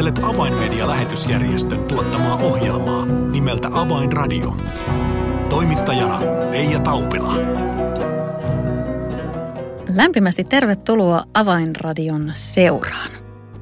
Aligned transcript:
Kuuntelet 0.00 0.34
Avainmedia-lähetysjärjestön 0.34 1.84
tuottamaa 1.84 2.36
ohjelmaa 2.36 3.06
nimeltä 3.06 3.68
Avainradio. 3.72 4.56
Toimittajana 5.48 6.20
Leija 6.50 6.80
Taupila. 6.80 7.34
Lämpimästi 9.94 10.44
tervetuloa 10.44 11.24
Avainradion 11.34 12.32
seuraan. 12.34 13.10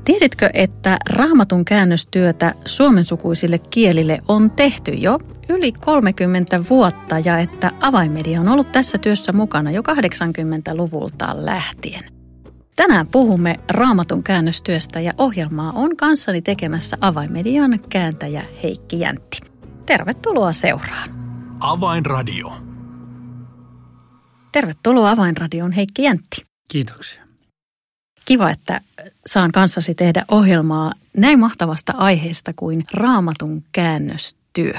Tiesitkö, 0.05 0.51
että 0.55 0.97
raamatun 1.11 1.65
käännöstyötä 1.65 2.53
suomensukuisille 2.65 3.59
kielille 3.59 4.19
on 4.29 4.51
tehty 4.51 4.91
jo 4.91 5.19
yli 5.49 5.73
30 5.73 6.65
vuotta 6.71 7.19
ja 7.25 7.39
että 7.39 7.71
Avainmedia 7.81 8.41
on 8.41 8.49
ollut 8.49 8.73
tässä 8.73 8.99
työssä 8.99 9.33
mukana 9.33 9.71
jo 9.71 9.83
80-luvulta 9.83 11.35
lähtien? 11.35 12.18
Tänään 12.79 13.07
puhumme 13.09 13.57
raamatun 13.71 14.23
käännöstyöstä 14.23 15.01
ja 15.01 15.13
ohjelmaa 15.19 15.73
on 15.73 15.97
kanssani 15.97 16.43
tekemässä 16.43 16.97
Avainmedian 17.01 17.81
kääntäjä 17.89 18.45
Heikki 18.63 19.01
Jäntti. 19.01 19.41
Tervetuloa 19.87 20.53
seuraan. 20.53 21.11
Avainradio. 21.61 22.53
Tervetuloa 24.53 25.11
Avainradioon 25.11 25.73
Heikki 25.73 26.03
Jäntti. 26.03 26.45
Kiitoksia. 26.73 27.25
Kiva, 28.25 28.51
että 28.51 28.81
saan 29.27 29.53
kanssasi 29.53 29.95
tehdä 29.95 30.25
ohjelmaa 30.31 30.93
näin 31.17 31.39
mahtavasta 31.39 31.93
aiheesta 31.97 32.53
kuin 32.57 32.85
raamatun 32.93 33.65
käännöstyö. 33.73 34.75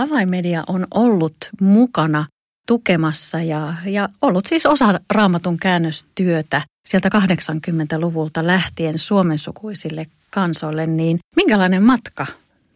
Avaimedia 0.00 0.64
on 0.66 0.86
ollut 0.94 1.36
mukana 1.60 2.26
tukemassa 2.66 3.42
ja, 3.42 3.74
ja 3.84 4.08
ollut 4.22 4.46
siis 4.46 4.66
osa 4.66 5.00
raamatun 5.10 5.56
käännöstyötä 5.56 6.62
sieltä 6.86 7.08
80-luvulta 7.08 8.46
lähtien 8.46 8.98
suomensukuisille 8.98 10.06
kansoille, 10.30 10.86
niin 10.86 11.18
minkälainen 11.36 11.82
matka 11.82 12.26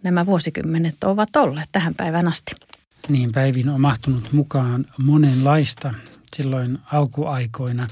nämä 0.02 0.26
vuosikymmenet 0.26 1.04
ovat 1.04 1.36
olleet 1.36 1.68
tähän 1.72 1.94
päivään 1.94 2.28
asti? 2.28 2.52
Niin, 3.08 3.32
päivin 3.32 3.68
on 3.68 3.80
mahtunut 3.80 4.32
mukaan 4.32 4.86
monenlaista 4.98 5.94
silloin 6.36 6.78
alkuaikoina. 6.92 7.86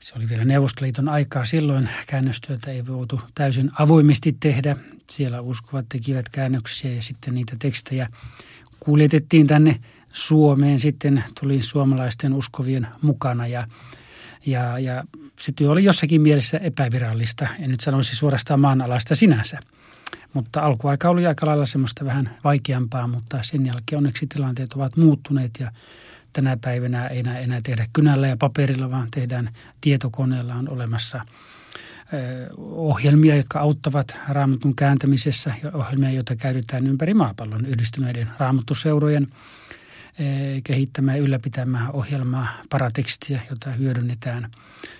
Se 0.00 0.14
oli 0.16 0.28
vielä 0.28 0.44
Neuvostoliiton 0.44 1.08
aikaa. 1.08 1.44
Silloin 1.44 1.88
käännöstyötä 2.06 2.70
ei 2.70 2.86
voitu 2.86 3.20
täysin 3.34 3.68
avoimesti 3.78 4.36
tehdä. 4.40 4.76
Siellä 5.10 5.40
uskovat 5.40 5.86
tekivät 5.88 6.28
käännöksiä 6.28 6.92
ja 6.92 7.02
sitten 7.02 7.34
niitä 7.34 7.56
tekstejä 7.58 8.08
kuljetettiin 8.80 9.46
tänne 9.46 9.80
Suomeen. 10.16 10.78
Sitten 10.78 11.24
tuli 11.40 11.62
suomalaisten 11.62 12.32
uskovien 12.32 12.86
mukana 13.02 13.46
ja 13.46 13.62
ja, 14.46 14.78
ja 14.78 15.04
se 15.40 15.52
työ 15.56 15.70
oli 15.70 15.84
jossakin 15.84 16.20
mielessä 16.20 16.58
epävirallista, 16.58 17.48
en 17.58 17.70
nyt 17.70 17.80
sanoisi 17.80 18.16
suorastaan 18.16 18.60
maanalaista 18.60 19.14
sinänsä. 19.14 19.58
Mutta 20.32 20.60
alkuaika 20.60 21.08
oli 21.08 21.26
aika 21.26 21.46
lailla 21.46 21.66
semmoista 21.66 22.04
vähän 22.04 22.30
vaikeampaa, 22.44 23.08
mutta 23.08 23.38
sen 23.42 23.66
jälkeen 23.66 23.96
onneksi 23.96 24.26
tilanteet 24.26 24.72
ovat 24.72 24.96
muuttuneet 24.96 25.50
ja 25.60 25.72
tänä 26.32 26.56
päivänä 26.60 27.06
ei 27.06 27.18
enää, 27.18 27.38
enää 27.38 27.60
tehdä 27.62 27.86
kynällä 27.92 28.26
ja 28.26 28.36
paperilla, 28.36 28.90
vaan 28.90 29.10
tehdään 29.10 29.50
tietokoneella 29.80 30.54
on 30.54 30.68
olemassa 30.68 31.20
ohjelmia, 32.60 33.36
jotka 33.36 33.60
auttavat 33.60 34.18
raamatun 34.28 34.76
kääntämisessä 34.76 35.54
ja 35.62 35.70
ohjelmia, 35.74 36.10
joita 36.10 36.36
käytetään 36.36 36.86
ympäri 36.86 37.14
maapallon 37.14 37.66
yhdistyneiden 37.66 38.28
raamattuseurojen 38.38 39.28
kehittämään 40.64 41.16
ja 41.16 41.22
ylläpitämään 41.22 41.92
ohjelmaa, 41.92 42.48
paratekstiä, 42.70 43.40
jota 43.50 43.70
hyödynnetään. 43.70 44.50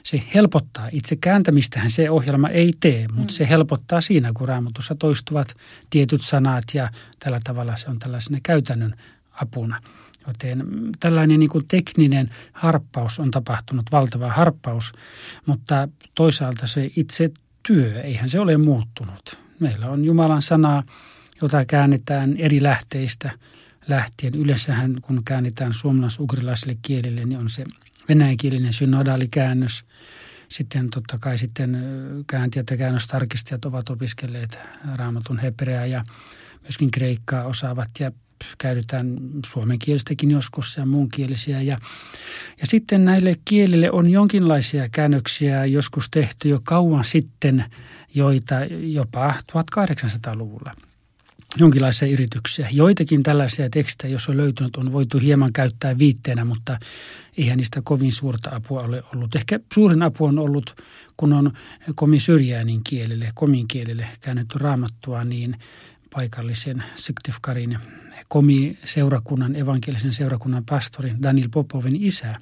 Se 0.03 0.23
helpottaa. 0.34 0.89
Itse 0.92 1.17
kääntämistähän 1.17 1.91
se 1.91 2.11
ohjelma 2.11 2.48
ei 2.48 2.73
tee, 2.81 3.06
mutta 3.08 3.33
mm. 3.33 3.36
se 3.36 3.48
helpottaa 3.48 4.00
siinä, 4.00 4.33
kun 4.34 4.48
raamatussa 4.48 4.95
toistuvat 4.98 5.56
tietyt 5.91 6.20
sanat 6.23 6.64
ja 6.75 6.89
tällä 7.19 7.39
tavalla 7.45 7.77
se 7.77 7.91
on 7.91 7.98
tällaisena 7.98 8.39
käytännön 8.42 8.95
apuna. 9.33 9.78
Joten 10.27 10.67
tällainen 11.01 11.39
niin 11.39 11.51
kuin 11.51 11.69
tekninen 11.69 12.29
harppaus 12.52 13.19
on 13.19 13.30
tapahtunut, 13.30 13.86
valtava 13.92 14.29
harppaus, 14.29 14.92
mutta 15.46 15.89
toisaalta 16.14 16.67
se 16.67 16.90
itse 16.96 17.30
työ, 17.63 18.02
eihän 18.02 18.29
se 18.29 18.40
ole 18.40 18.57
muuttunut. 18.57 19.39
Meillä 19.61 19.89
on 19.89 20.05
Jumalan 20.05 20.42
sanaa, 20.42 20.83
jota 21.42 21.64
käännetään 21.64 22.36
eri 22.36 22.63
lähteistä– 22.63 23.30
lähtien. 23.89 24.35
Yleensähän 24.35 24.95
kun 25.02 25.24
käännetään 25.24 25.73
suomalais-ugrilaiselle 25.73 26.77
kielelle, 26.83 27.24
niin 27.24 27.39
on 27.39 27.48
se 27.48 27.64
venäjänkielinen 28.08 28.73
synodaalikäännös. 28.73 29.85
Sitten 30.48 30.91
totta 30.91 31.17
kai 31.20 31.39
sitten 31.39 31.77
kääntäjät 32.27 32.70
ja 32.70 32.77
käännöstarkistajat 32.77 33.64
ovat 33.64 33.91
opiskelleet 33.91 34.58
raamatun 34.95 35.39
hebreaa 35.39 35.86
ja 35.86 36.05
myöskin 36.63 36.91
kreikkaa 36.91 37.45
osaavat 37.45 37.91
ja 38.01 38.13
käytetään 38.58 39.17
suomenkielistäkin 39.46 40.30
joskus 40.30 40.77
ja 40.77 40.86
muunkielisiä. 40.86 41.63
Ja, 41.63 41.77
ja 42.61 42.67
sitten 42.67 43.05
näille 43.05 43.35
kielille 43.45 43.91
on 43.91 44.11
jonkinlaisia 44.11 44.89
käännöksiä 44.89 45.64
joskus 45.64 46.11
tehty 46.11 46.48
jo 46.48 46.61
kauan 46.64 47.05
sitten, 47.05 47.64
joita 48.14 48.55
jopa 48.70 49.35
1800-luvulla– 49.52 50.73
jonkinlaisia 51.58 52.08
yrityksiä. 52.08 52.68
Joitakin 52.73 53.23
tällaisia 53.23 53.70
tekstejä, 53.70 54.12
jos 54.12 54.29
on 54.29 54.36
löytynyt, 54.36 54.77
on 54.77 54.92
voitu 54.92 55.18
hieman 55.18 55.52
käyttää 55.52 55.98
viitteenä, 55.98 56.45
mutta 56.45 56.79
eihän 57.36 57.57
niistä 57.57 57.80
kovin 57.84 58.12
suurta 58.12 58.51
apua 58.55 58.83
ole 58.83 59.02
ollut. 59.14 59.34
Ehkä 59.34 59.61
suurin 59.74 60.02
apu 60.02 60.24
on 60.24 60.39
ollut, 60.39 60.83
kun 61.17 61.33
on 61.33 61.52
komi 61.95 62.18
syrjäänin 62.18 62.84
kielelle, 62.84 63.30
komin 63.34 63.68
kielelle 63.68 64.08
käännetty 64.20 64.58
raamattua, 64.58 65.24
niin 65.24 65.57
paikallisen 66.14 66.83
Syktifkarin 66.96 67.78
komi 68.28 68.78
seurakunnan, 68.84 69.57
evankelisen 69.57 70.13
seurakunnan 70.13 70.64
pastorin 70.64 71.23
Daniel 71.23 71.48
Popovin 71.52 72.02
isä, 72.02 72.34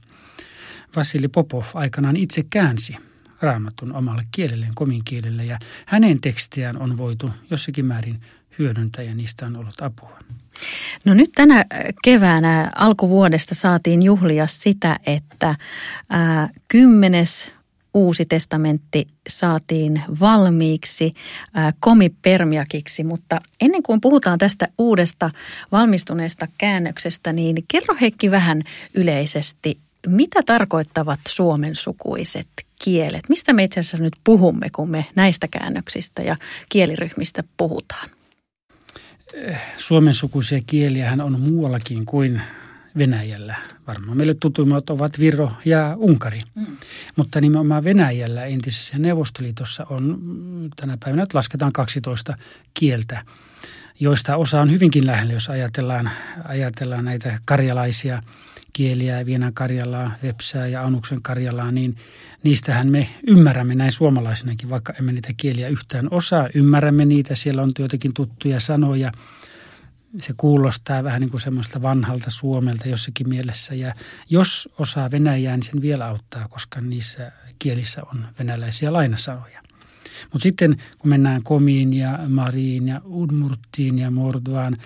Vasili 0.96 1.28
Popov 1.28 1.64
aikanaan 1.74 2.16
itse 2.16 2.42
käänsi 2.50 2.96
raamatun 3.40 3.92
omalle 3.92 4.22
kielelleen, 4.30 4.72
komin 4.74 5.04
kielelle. 5.04 5.44
Ja 5.44 5.58
hänen 5.86 6.20
tekstiään 6.20 6.78
on 6.78 6.98
voitu 6.98 7.30
jossakin 7.50 7.86
määrin 7.86 8.20
hyödyntää 8.58 9.04
ja 9.04 9.14
niistä 9.14 9.46
on 9.46 9.56
ollut 9.56 9.82
apua. 9.82 10.18
No 11.04 11.14
nyt 11.14 11.32
tänä 11.34 11.64
keväänä 12.04 12.70
alkuvuodesta 12.76 13.54
saatiin 13.54 14.02
juhlia 14.02 14.46
sitä, 14.46 14.98
että 15.06 15.54
ää, 16.10 16.48
kymmenes 16.68 17.48
uusi 17.94 18.24
testamentti 18.24 19.08
saatiin 19.28 20.02
valmiiksi 20.20 21.14
komipermiakiksi, 21.80 23.04
mutta 23.04 23.40
ennen 23.60 23.82
kuin 23.82 24.00
puhutaan 24.00 24.38
tästä 24.38 24.68
uudesta 24.78 25.30
valmistuneesta 25.72 26.48
käännöksestä, 26.58 27.32
niin 27.32 27.56
kerro 27.68 27.96
Heikki 28.00 28.30
vähän 28.30 28.62
yleisesti, 28.94 29.78
mitä 30.06 30.42
tarkoittavat 30.46 31.20
suomen 31.28 31.74
sukuiset 31.74 32.48
kielet? 32.84 33.28
Mistä 33.28 33.52
me 33.52 33.64
itse 33.64 33.80
asiassa 33.80 33.98
nyt 33.98 34.16
puhumme, 34.24 34.70
kun 34.70 34.90
me 34.90 35.06
näistä 35.14 35.48
käännöksistä 35.48 36.22
ja 36.22 36.36
kieliryhmistä 36.68 37.44
puhutaan? 37.56 38.08
Suomen 39.76 40.14
sukuisia 40.14 40.60
kieliä 40.66 41.16
on 41.24 41.40
muuallakin 41.40 42.06
kuin 42.06 42.42
Venäjällä. 42.98 43.56
Varmaan 43.86 44.16
meille 44.16 44.34
tutuimmat 44.34 44.90
ovat 44.90 45.18
Viro 45.18 45.52
ja 45.64 45.94
Unkari. 45.96 46.38
Mm. 46.54 46.66
Mutta 47.16 47.40
nimenomaan 47.40 47.84
Venäjällä 47.84 48.44
entisessä 48.44 48.98
Neuvostoliitossa 48.98 49.86
on 49.90 50.20
tänä 50.76 50.96
päivänä 51.04 51.26
lasketaan 51.32 51.72
12 51.72 52.36
kieltä, 52.74 53.24
joista 54.00 54.36
osa 54.36 54.60
on 54.60 54.70
hyvinkin 54.70 55.06
lähellä, 55.06 55.32
jos 55.32 55.50
ajatellaan, 55.50 56.10
ajatellaan 56.44 57.04
näitä 57.04 57.38
karjalaisia– 57.44 58.22
kieliä, 58.74 59.26
Vienan 59.26 59.54
Karjalaa, 59.54 60.10
Vepsää 60.22 60.66
ja 60.66 60.82
Anuksen 60.82 61.22
Karjalaa, 61.22 61.72
niin 61.72 61.96
niistähän 62.42 62.90
me 62.90 63.08
ymmärrämme 63.26 63.74
näin 63.74 63.92
suomalaisinakin, 63.92 64.70
vaikka 64.70 64.92
emme 64.92 65.12
niitä 65.12 65.32
kieliä 65.36 65.68
yhtään 65.68 66.08
osaa. 66.10 66.48
Ymmärrämme 66.54 67.04
niitä, 67.04 67.34
siellä 67.34 67.62
on 67.62 67.72
joitakin 67.78 68.14
tuttuja 68.14 68.60
sanoja. 68.60 69.12
Se 70.20 70.34
kuulostaa 70.36 71.04
vähän 71.04 71.20
niin 71.20 71.30
kuin 71.30 71.40
semmoista 71.40 71.82
vanhalta 71.82 72.30
Suomelta 72.30 72.88
jossakin 72.88 73.28
mielessä. 73.28 73.74
Ja 73.74 73.94
jos 74.30 74.68
osaa 74.78 75.10
Venäjää, 75.10 75.56
niin 75.56 75.62
sen 75.64 75.80
vielä 75.80 76.06
auttaa, 76.06 76.48
koska 76.48 76.80
niissä 76.80 77.32
kielissä 77.58 78.02
on 78.02 78.26
venäläisiä 78.38 78.92
lainasanoja. 78.92 79.62
Mutta 80.32 80.42
sitten 80.42 80.76
kun 80.98 81.10
mennään 81.10 81.42
Komiin 81.42 81.92
ja 81.92 82.18
Mariin 82.28 82.88
ja 82.88 83.00
Udmurttiin 83.08 83.98
ja 83.98 84.10
Mordvaan, 84.10 84.76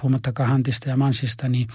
puhumattakaan 0.00 0.48
Hantista 0.48 0.88
ja 0.88 0.96
Mansista, 0.96 1.48
niin 1.48 1.68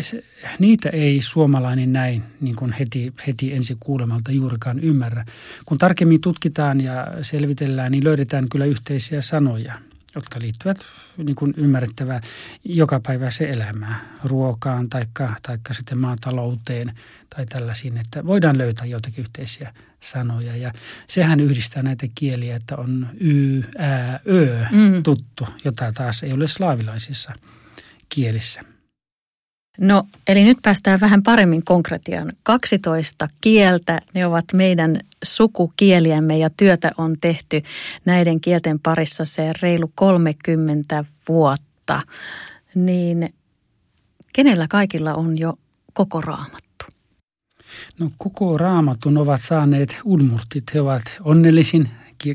se, 0.00 0.24
niitä 0.58 0.88
ei 0.88 1.20
suomalainen 1.20 1.92
näin 1.92 2.22
niin 2.40 2.56
kuin 2.56 2.72
heti, 2.72 3.12
heti 3.26 3.52
ensi 3.52 3.76
kuulemalta 3.80 4.32
juurikaan 4.32 4.80
ymmärrä. 4.80 5.24
Kun 5.64 5.78
tarkemmin 5.78 6.20
tutkitaan 6.20 6.80
ja 6.80 7.06
selvitellään, 7.22 7.92
niin 7.92 8.04
löydetään 8.04 8.48
kyllä 8.48 8.64
yhteisiä 8.64 9.22
sanoja. 9.22 9.74
jotka 10.14 10.38
liittyvät 10.40 10.76
niin 11.16 11.34
kuin 11.34 11.54
ymmärrettävää 11.56 12.20
se 13.30 13.44
elämää, 13.44 14.16
ruokaan 14.24 14.88
tai 14.88 15.04
taikka 15.42 15.74
sitten 15.74 15.98
maatalouteen 15.98 16.94
tai 17.36 17.46
tällaisiin, 17.46 17.96
että 17.96 18.26
voidaan 18.26 18.58
löytää 18.58 18.86
jotakin 18.86 19.20
yhteisiä 19.20 19.74
sanoja. 20.00 20.56
Ja 20.56 20.72
sehän 21.06 21.40
yhdistää 21.40 21.82
näitä 21.82 22.06
kieliä, 22.14 22.56
että 22.56 22.76
on 22.76 23.08
y, 23.20 23.62
ä, 23.62 24.20
ö 24.28 24.66
mm. 24.70 25.02
tuttu, 25.02 25.48
jota 25.64 25.92
taas 25.92 26.22
ei 26.22 26.32
ole 26.32 26.46
slaavilaisissa 26.46 27.32
kielissä. 28.08 28.77
No, 29.78 30.02
eli 30.28 30.44
nyt 30.44 30.58
päästään 30.62 31.00
vähän 31.00 31.22
paremmin 31.22 31.64
konkretiaan. 31.64 32.32
12 32.42 33.28
kieltä, 33.40 34.00
ne 34.14 34.26
ovat 34.26 34.44
meidän 34.52 35.00
sukukieliämme 35.24 36.38
ja 36.38 36.50
työtä 36.50 36.90
on 36.98 37.14
tehty 37.20 37.62
näiden 38.04 38.40
kielten 38.40 38.80
parissa 38.80 39.24
se 39.24 39.52
reilu 39.62 39.92
30 39.94 41.04
vuotta. 41.28 42.02
Niin 42.74 43.34
kenellä 44.32 44.66
kaikilla 44.70 45.14
on 45.14 45.38
jo 45.38 45.54
koko 45.92 46.20
raamattu? 46.20 46.84
No 47.98 48.10
koko 48.18 48.58
raamatun 48.58 49.18
ovat 49.18 49.40
saaneet 49.40 50.00
udmurtit. 50.04 50.74
He 50.74 50.80
ovat 50.80 51.02
onnellisin 51.24 51.88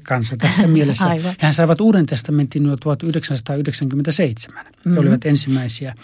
kanssa 0.03 0.35
tässä 0.37 0.67
mielessä. 0.77 1.07
Aivan. 1.07 1.35
Hän 1.39 1.53
saivat 1.53 1.81
Uuden 1.81 2.05
testamentin 2.05 2.65
jo 2.65 2.75
1997. 2.77 4.65
Mm-hmm. 4.65 4.93
He 4.93 4.99
olivat 4.99 5.25
ensimmäisiä, 5.25 5.95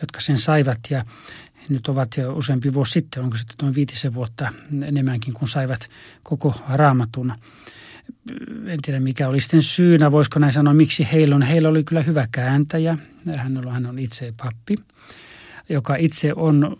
jotka 0.00 0.20
sen 0.20 0.38
saivat 0.38 0.78
ja 0.90 1.04
nyt 1.68 1.88
ovat 1.88 2.16
jo 2.16 2.32
useampi 2.32 2.74
vuosi 2.74 2.92
sitten, 2.92 3.22
onko 3.22 3.36
sitten 3.36 3.56
noin 3.62 3.74
viitisen 3.74 4.14
vuotta 4.14 4.52
enemmänkin, 4.88 5.34
kun 5.34 5.48
saivat 5.48 5.88
koko 6.22 6.54
raamatun. 6.68 7.32
En 8.66 8.78
tiedä 8.82 9.00
mikä 9.00 9.28
oli 9.28 9.40
sitten 9.40 9.62
syynä, 9.62 10.12
voisiko 10.12 10.38
näin 10.38 10.52
sanoa, 10.52 10.74
miksi 10.74 11.08
heillä 11.12 11.36
on. 11.36 11.42
Heillä 11.42 11.68
oli 11.68 11.84
kyllä 11.84 12.02
hyvä 12.02 12.28
kääntäjä. 12.32 12.98
Hän 13.36 13.56
on, 13.56 13.72
hän 13.72 13.86
on 13.86 13.98
itse 13.98 14.34
pappi, 14.42 14.76
joka 15.68 15.96
itse 15.96 16.32
on, 16.36 16.76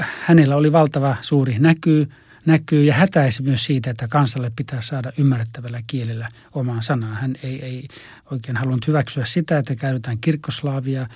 hänellä 0.00 0.56
oli 0.56 0.72
valtava 0.72 1.16
suuri 1.20 1.58
näkyy– 1.58 2.08
näkyy 2.46 2.84
ja 2.84 2.94
hätäisi 2.94 3.42
myös 3.42 3.64
siitä, 3.64 3.90
että 3.90 4.08
kansalle 4.08 4.52
pitää 4.56 4.80
saada 4.80 5.12
ymmärrettävällä 5.18 5.82
kielellä 5.86 6.28
omaa 6.54 6.80
sanaa. 6.80 7.14
Hän 7.14 7.34
ei, 7.42 7.64
ei 7.64 7.88
oikein 8.30 8.56
halunnut 8.56 8.86
hyväksyä 8.86 9.24
sitä, 9.24 9.58
että 9.58 9.74
käytetään 9.74 10.18
kirkkoslaavia 10.18 11.06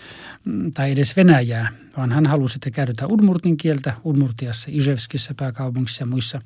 mm, 0.45 0.73
tai 0.73 0.91
edes 0.91 1.17
Venäjää, 1.17 1.69
vaan 1.97 2.13
hän 2.13 2.27
halusi, 2.27 2.57
että 2.57 2.71
käytetään 2.71 3.13
Udmurtin 3.13 3.57
kieltä 3.57 3.93
Udmurtiassa, 4.05 4.69
Izhevskissä 4.73 5.35
pääkaupungissa 5.35 6.03
ja 6.03 6.07
muissa, 6.07 6.41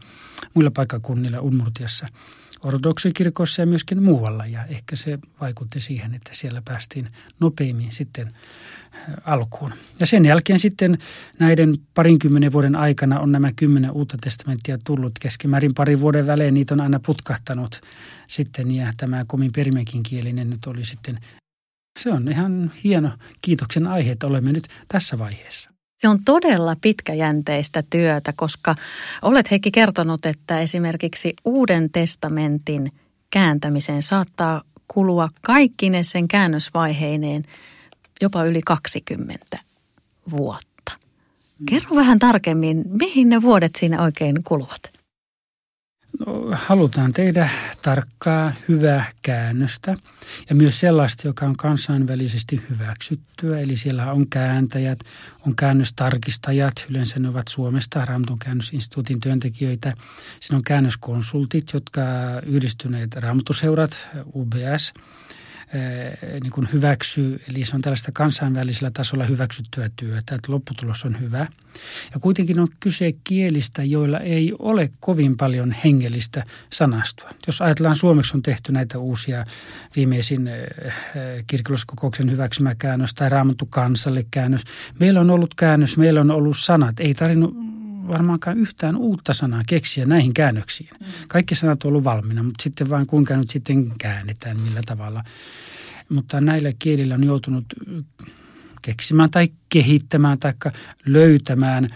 muilla 0.54 0.70
paikkakunnilla 0.70 1.40
Udmurtiassa 1.40 2.06
ortodoksikirkossa 2.64 3.62
ja 3.62 3.66
myöskin 3.66 4.02
muualla. 4.02 4.46
Ja 4.46 4.64
ehkä 4.64 4.96
se 4.96 5.18
vaikutti 5.40 5.80
siihen, 5.80 6.14
että 6.14 6.30
siellä 6.32 6.62
päästiin 6.64 7.08
nopeimmin 7.40 7.92
sitten 7.92 8.32
alkuun. 9.24 9.72
Ja 10.00 10.06
sen 10.06 10.24
jälkeen 10.24 10.58
sitten 10.58 10.98
näiden 11.38 11.74
parinkymmenen 11.94 12.52
vuoden 12.52 12.76
aikana 12.76 13.20
on 13.20 13.32
nämä 13.32 13.52
kymmenen 13.52 13.90
uutta 13.90 14.16
testamenttia 14.20 14.78
tullut 14.84 15.12
keskimäärin 15.20 15.74
parin 15.74 16.00
vuoden 16.00 16.26
välein. 16.26 16.54
Niitä 16.54 16.74
on 16.74 16.80
aina 16.80 17.00
putkahtanut 17.06 17.80
sitten 18.26 18.70
ja 18.70 18.92
tämä 18.96 19.22
komin 19.26 19.52
perimekin 19.52 20.02
kielinen 20.02 20.50
nyt 20.50 20.66
oli 20.66 20.84
sitten, 20.84 21.18
se 21.98 22.12
on 22.12 22.28
ihan 22.28 22.72
hieno 22.84 23.10
kiitoksen 23.42 23.86
aihe, 23.86 24.12
että 24.12 24.26
olemme 24.26 24.52
nyt 24.52 24.68
tässä 24.88 25.18
vaiheessa. 25.18 25.70
Se 26.00 26.08
on 26.08 26.24
todella 26.24 26.76
pitkäjänteistä 26.80 27.82
työtä, 27.90 28.32
koska 28.36 28.74
olet 29.22 29.50
Heikki 29.50 29.70
kertonut, 29.70 30.26
että 30.26 30.60
esimerkiksi 30.60 31.34
Uuden 31.44 31.90
testamentin 31.90 32.90
kääntämiseen 33.30 34.02
saattaa 34.02 34.62
kulua 34.88 35.28
kaikkine 35.40 36.02
sen 36.02 36.28
käännösvaiheineen– 36.28 37.44
jopa 38.20 38.44
yli 38.44 38.60
20 38.66 39.58
vuotta. 40.30 40.92
Kerro 41.68 41.96
vähän 41.96 42.18
tarkemmin, 42.18 42.84
mihin 42.88 43.28
ne 43.28 43.42
vuodet 43.42 43.76
siinä 43.76 44.02
oikein 44.02 44.44
kuluvat? 44.44 44.99
No, 46.26 46.48
halutaan 46.52 47.12
tehdä 47.12 47.48
tarkkaa, 47.82 48.50
hyvää 48.68 49.04
käännöstä 49.22 49.96
ja 50.50 50.56
myös 50.56 50.80
sellaista, 50.80 51.28
joka 51.28 51.46
on 51.46 51.56
kansainvälisesti 51.56 52.62
hyväksyttyä. 52.70 53.60
Eli 53.60 53.76
siellä 53.76 54.12
on 54.12 54.28
kääntäjät, 54.28 54.98
on 55.46 55.56
käännöstarkistajat, 55.56 56.86
yleensä 56.90 57.18
ne 57.18 57.28
ovat 57.28 57.48
Suomesta, 57.48 58.04
Raamatun 58.04 58.38
käännösinstituutin 58.38 59.20
työntekijöitä. 59.20 59.92
Siinä 60.40 60.56
on 60.56 60.64
käännöskonsultit, 60.64 61.72
jotka 61.72 62.02
yhdistyneet 62.46 63.16
raamatuseurat, 63.16 64.08
UBS– 64.34 64.92
niin 66.42 66.52
kuin 66.52 66.68
hyväksyy, 66.72 67.40
eli 67.48 67.64
se 67.64 67.76
on 67.76 67.82
tällaista 67.82 68.12
kansainvälisellä 68.12 68.90
tasolla 68.94 69.24
hyväksyttyä 69.24 69.90
työtä, 69.96 70.34
että 70.34 70.52
lopputulos 70.52 71.04
on 71.04 71.20
hyvä. 71.20 71.46
Ja 72.14 72.20
kuitenkin 72.20 72.60
on 72.60 72.68
kyse 72.80 73.14
kielistä, 73.24 73.84
joilla 73.84 74.20
ei 74.20 74.52
ole 74.58 74.90
kovin 75.00 75.36
paljon 75.36 75.74
hengellistä 75.84 76.44
sanastoa. 76.72 77.30
Jos 77.46 77.62
ajatellaan, 77.62 77.96
Suomeksi 77.96 78.36
on 78.36 78.42
tehty 78.42 78.72
näitä 78.72 78.98
uusia 78.98 79.44
viimeisin 79.96 80.50
kirkolliskokouksen 81.46 82.30
hyväksymä 82.30 82.74
käännös 82.74 83.14
tai 83.14 83.28
raamattu 83.28 83.66
kansalle 83.66 84.26
käännös. 84.30 84.62
Meillä 85.00 85.20
on 85.20 85.30
ollut 85.30 85.54
käännös, 85.54 85.96
meillä 85.96 86.20
on 86.20 86.30
ollut 86.30 86.58
sanat. 86.58 87.00
Ei 87.00 87.14
tarvinnut 87.14 87.69
varmaankaan 88.10 88.58
yhtään 88.58 88.96
uutta 88.96 89.34
sanaa 89.34 89.62
keksiä 89.66 90.06
näihin 90.06 90.34
käännöksiin. 90.34 90.90
Mm. 91.00 91.06
Kaikki 91.28 91.54
sanat 91.54 91.84
on 91.84 91.88
ollut 91.88 92.04
valmiina, 92.04 92.42
mutta 92.42 92.62
sitten 92.62 92.90
vain 92.90 93.06
kuinka 93.06 93.36
nyt 93.36 93.50
sitten 93.50 93.92
käännetään, 93.98 94.60
millä 94.60 94.80
tavalla. 94.86 95.24
Mutta 96.08 96.40
näillä 96.40 96.70
kielillä 96.78 97.14
on 97.14 97.24
joutunut 97.24 97.64
keksimään 98.82 99.30
tai 99.30 99.48
kehittämään 99.68 100.38
tai 100.38 100.52
löytämään 101.06 101.88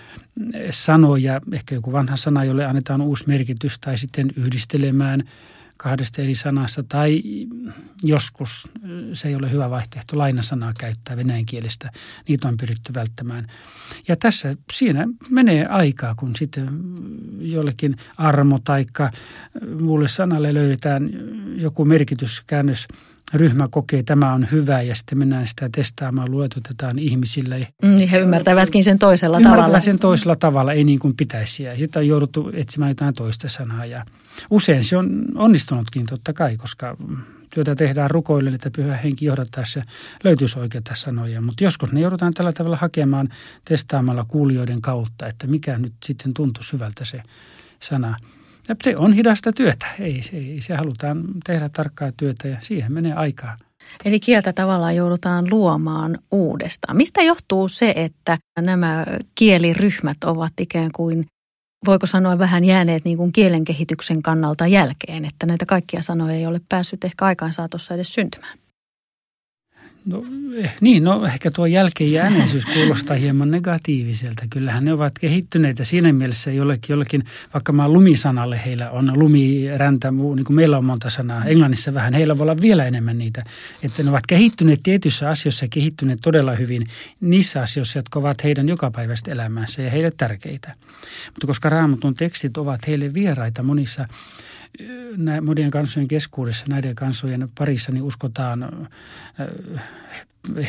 sanoja, 0.70 1.40
ehkä 1.52 1.74
joku 1.74 1.92
vanha 1.92 2.16
sana, 2.16 2.44
jolle 2.44 2.64
annetaan 2.64 3.00
uusi 3.00 3.24
merkitys 3.26 3.78
tai 3.78 3.98
sitten 3.98 4.32
yhdistelemään– 4.36 5.22
kahdesta 5.76 6.22
eri 6.22 6.34
sanasta 6.34 6.82
tai 6.82 7.22
joskus 8.02 8.70
se 9.12 9.28
ei 9.28 9.34
ole 9.34 9.50
hyvä 9.50 9.70
vaihtoehto 9.70 10.18
lainasanaa 10.18 10.72
käyttää 10.80 11.16
venäjän 11.16 11.46
kielestä. 11.46 11.90
Niitä 12.28 12.48
on 12.48 12.56
pyritty 12.56 12.94
välttämään. 12.94 13.46
Ja 14.08 14.16
tässä 14.16 14.54
siinä 14.72 15.06
menee 15.30 15.66
aikaa, 15.66 16.14
kun 16.14 16.36
sitten 16.36 16.68
jollekin 17.38 17.96
armo 18.16 18.58
tai 18.64 18.84
muulle 19.80 20.08
sanalle 20.08 20.54
löydetään 20.54 21.10
joku 21.56 21.84
merkityskäännös 21.84 22.88
ryhmä 23.34 23.68
kokee, 23.70 23.98
että 23.98 24.10
tämä 24.10 24.32
on 24.32 24.48
hyvä 24.50 24.82
ja 24.82 24.94
sitten 24.94 25.18
mennään 25.18 25.46
sitä 25.46 25.68
testaamaan, 25.72 26.30
luetutetaan 26.30 26.98
ihmisille. 26.98 27.68
Niin 27.82 28.08
he 28.08 28.18
ymmärtävätkin 28.18 28.84
sen 28.84 28.98
toisella 28.98 29.36
Ymmärtävät 29.36 29.64
tavalla. 29.64 29.80
sen 29.80 29.98
toisella 29.98 30.36
tavalla, 30.36 30.72
ei 30.72 30.84
niin 30.84 30.98
kuin 30.98 31.16
pitäisi. 31.16 31.62
Ja 31.62 31.78
sitten 31.78 32.00
on 32.00 32.08
jouduttu 32.08 32.50
etsimään 32.54 32.90
jotain 32.90 33.14
toista 33.14 33.48
sanaa 33.48 33.86
ja 33.86 34.04
usein 34.50 34.84
se 34.84 34.96
on 34.96 35.24
onnistunutkin 35.34 36.06
totta 36.06 36.32
kai, 36.32 36.56
koska 36.56 36.96
työtä 37.54 37.74
tehdään 37.74 38.10
rukoille, 38.10 38.50
että 38.50 38.70
pyhä 38.76 38.96
henki 38.96 39.24
johdattaessa 39.24 39.82
löytyisi 40.24 40.58
oikeita 40.58 40.94
sanoja. 40.94 41.40
Mutta 41.40 41.64
joskus 41.64 41.92
ne 41.92 42.00
joudutaan 42.00 42.32
tällä 42.32 42.52
tavalla 42.52 42.76
hakemaan 42.76 43.28
testaamalla 43.64 44.24
kuulijoiden 44.28 44.82
kautta, 44.82 45.26
että 45.26 45.46
mikä 45.46 45.78
nyt 45.78 45.94
sitten 46.04 46.34
tuntuu 46.34 46.62
syvältä 46.62 47.04
se 47.04 47.22
sana– 47.80 48.16
ja 48.68 48.76
se 48.84 48.96
on 48.96 49.12
hidasta 49.12 49.52
työtä. 49.52 49.86
Ei, 50.00 50.20
ei, 50.32 50.56
se 50.60 50.74
halutaan 50.74 51.24
tehdä 51.46 51.68
tarkkaa 51.68 52.12
työtä 52.16 52.48
ja 52.48 52.56
siihen 52.60 52.92
menee 52.92 53.12
aikaa. 53.12 53.56
Eli 54.04 54.20
kieltä 54.20 54.52
tavallaan 54.52 54.96
joudutaan 54.96 55.50
luomaan 55.50 56.18
uudestaan. 56.30 56.96
Mistä 56.96 57.22
johtuu 57.22 57.68
se, 57.68 57.92
että 57.96 58.38
nämä 58.60 59.06
kieliryhmät 59.34 60.24
ovat 60.24 60.52
ikään 60.60 60.92
kuin, 60.92 61.24
voiko 61.86 62.06
sanoa 62.06 62.38
vähän 62.38 62.64
jääneet 62.64 63.04
niin 63.04 63.16
kuin 63.16 63.32
kielen 63.32 63.64
kehityksen 63.64 64.22
kannalta 64.22 64.66
jälkeen, 64.66 65.24
että 65.24 65.46
näitä 65.46 65.66
kaikkia 65.66 66.02
sanoja 66.02 66.34
ei 66.34 66.46
ole 66.46 66.60
päässyt 66.68 67.04
ehkä 67.04 67.24
aikaan 67.24 67.52
saatossa 67.52 67.94
edes 67.94 68.14
syntymään? 68.14 68.58
No, 70.06 70.24
eh, 70.56 70.74
niin, 70.80 71.04
no 71.04 71.24
ehkä 71.24 71.50
tuo 71.50 71.66
jälkeenjääneisyys 71.66 72.66
kuulostaa 72.66 73.16
hieman 73.16 73.50
negatiiviselta. 73.50 74.44
Kyllähän 74.50 74.84
ne 74.84 74.92
ovat 74.92 75.18
kehittyneitä 75.18 75.84
siinä 75.84 76.12
mielessä 76.12 76.50
jollekin, 76.50 76.92
jollekin 76.92 77.24
vaikka 77.54 77.72
mä 77.72 77.88
lumisanalle 77.88 78.60
heillä 78.64 78.90
on 78.90 79.12
lumiräntä, 79.14 80.10
niin 80.10 80.44
kuin 80.44 80.56
meillä 80.56 80.78
on 80.78 80.84
monta 80.84 81.10
sanaa. 81.10 81.44
Englannissa 81.44 81.94
vähän, 81.94 82.14
heillä 82.14 82.38
voi 82.38 82.44
olla 82.44 82.56
vielä 82.60 82.84
enemmän 82.84 83.18
niitä. 83.18 83.44
Että 83.82 84.02
ne 84.02 84.10
ovat 84.10 84.26
kehittyneet 84.26 84.80
tietyissä 84.82 85.28
asioissa, 85.28 85.66
kehittyneet 85.70 86.18
todella 86.22 86.54
hyvin 86.54 86.86
niissä 87.20 87.60
asioissa, 87.60 87.98
jotka 87.98 88.18
ovat 88.18 88.44
heidän 88.44 88.68
jokapäiväistä 88.68 89.32
elämänsä 89.32 89.82
ja 89.82 89.90
heille 89.90 90.12
tärkeitä. 90.16 90.74
Mutta 91.26 91.46
koska 91.46 91.68
raamatun 91.68 92.14
tekstit 92.14 92.56
ovat 92.56 92.86
heille 92.86 93.14
vieraita 93.14 93.62
monissa 93.62 94.08
monien 95.42 95.70
kansojen 95.70 96.08
keskuudessa, 96.08 96.66
näiden 96.68 96.94
kansojen 96.94 97.48
parissa, 97.58 97.92
niin 97.92 98.02
uskotaan 98.02 98.88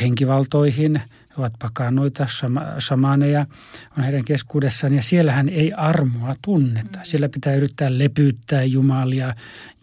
henkivaltoihin, 0.00 1.00
ovat 1.38 1.52
pakanoita, 1.58 2.26
samaneja 2.78 3.46
on 3.98 4.04
heidän 4.04 4.24
keskuudessaan. 4.24 4.94
Ja 4.94 5.02
siellähän 5.02 5.48
ei 5.48 5.72
armoa 5.72 6.34
tunneta. 6.42 7.00
Siellä 7.02 7.28
pitää 7.28 7.54
yrittää 7.54 7.98
lepyyttää 7.98 8.64
Jumalia, 8.64 9.34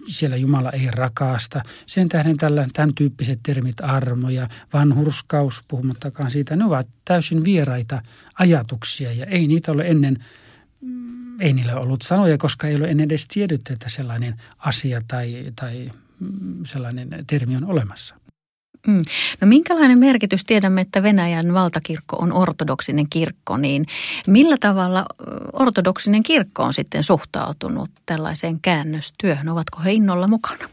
siellä 0.08 0.36
Jumala 0.36 0.72
ei 0.72 0.88
rakasta. 0.92 1.62
Sen 1.86 2.10
tähden 2.10 2.38
tällä, 2.38 2.68
tämän 2.74 2.96
tyyppiset 2.96 3.40
termit 3.44 3.76
armo 3.82 4.30
ja 4.30 4.50
vanhurskaus, 4.74 5.64
puhumattakaan 5.68 6.32
siitä, 6.32 6.56
ne 6.56 6.66
ovat 6.66 6.88
täysin 7.06 7.44
vieraita 7.44 8.02
ajatuksia. 8.40 9.14
Ja 9.14 9.26
ei 9.26 9.48
niitä 9.48 9.72
ole 9.72 9.88
ennen, 9.88 10.14
mm, 10.14 10.24
ei 11.40 11.54
niillä 11.54 11.76
ollut 11.76 12.02
sanoja, 12.02 12.38
koska 12.38 12.68
ei 12.68 12.76
ole 12.76 12.88
ennen 12.88 13.06
edes 13.06 13.28
tiedetty, 13.28 13.74
että 13.74 13.90
sellainen 13.90 14.36
asia 14.58 15.02
tai, 15.08 15.46
tai 15.56 15.90
mm, 16.20 16.66
sellainen 16.66 17.10
termi 17.28 17.56
on 17.56 17.70
olemassa. 17.70 18.16
Mm. 18.88 19.04
No 19.42 19.48
minkälainen 19.48 20.00
merkitys 20.00 20.46
tiedämme, 20.46 20.82
että 20.82 21.04
Venäjän 21.04 21.54
valtakirkko 21.54 22.16
on 22.16 22.34
ortodoksinen 22.34 23.10
kirkko, 23.10 23.58
niin 23.58 23.86
millä 24.28 24.58
tavalla 24.60 25.06
ortodoksinen 25.54 26.24
kirkko 26.24 26.64
on 26.64 26.74
sitten 26.74 27.04
suhtautunut 27.04 27.90
tällaiseen 28.06 28.60
käännöstyöhön? 28.62 29.50
Ovatko 29.50 29.80
he 29.80 29.92
innolla 29.92 30.28
mukana? 30.28 30.70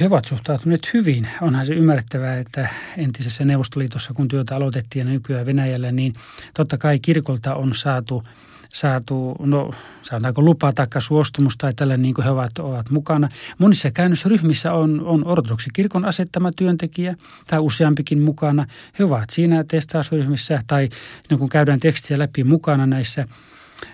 He 0.00 0.06
ovat 0.06 0.24
suhtautuneet 0.24 0.94
hyvin. 0.94 1.28
Onhan 1.40 1.66
se 1.66 1.74
ymmärrettävää, 1.74 2.38
että 2.38 2.68
entisessä 2.96 3.44
Neuvostoliitossa, 3.44 4.14
kun 4.14 4.28
työtä 4.28 4.56
aloitettiin 4.56 5.06
ja 5.06 5.12
nykyään 5.12 5.46
Venäjällä, 5.46 5.92
niin 5.92 6.14
totta 6.54 6.78
kai 6.78 6.98
kirkolta 6.98 7.54
on 7.54 7.74
saatu– 7.74 8.22
saatu, 8.68 9.36
no 9.38 9.70
sanotaanko 10.02 10.42
lupa 10.42 10.72
tai 10.72 10.86
suostumus 10.98 11.56
tai 11.56 11.74
tällä 11.74 11.96
niin 11.96 12.14
kuin 12.14 12.24
he 12.24 12.30
ovat, 12.30 12.58
ovat 12.58 12.90
mukana. 12.90 13.28
Monissa 13.58 13.90
käännösryhmissä 13.90 14.72
on, 14.72 15.00
on 15.04 15.26
ortodoksikirkon 15.26 16.04
asettama 16.04 16.52
työntekijä 16.52 17.16
tai 17.46 17.58
useampikin 17.58 18.22
mukana. 18.22 18.66
He 18.98 19.04
ovat 19.04 19.30
siinä 19.30 19.64
testausryhmissä 19.64 20.62
tai 20.66 20.88
niin 21.30 21.38
kun 21.38 21.48
käydään 21.48 21.80
tekstiä 21.80 22.18
läpi 22.18 22.44
mukana 22.44 22.86
näissä, 22.86 23.28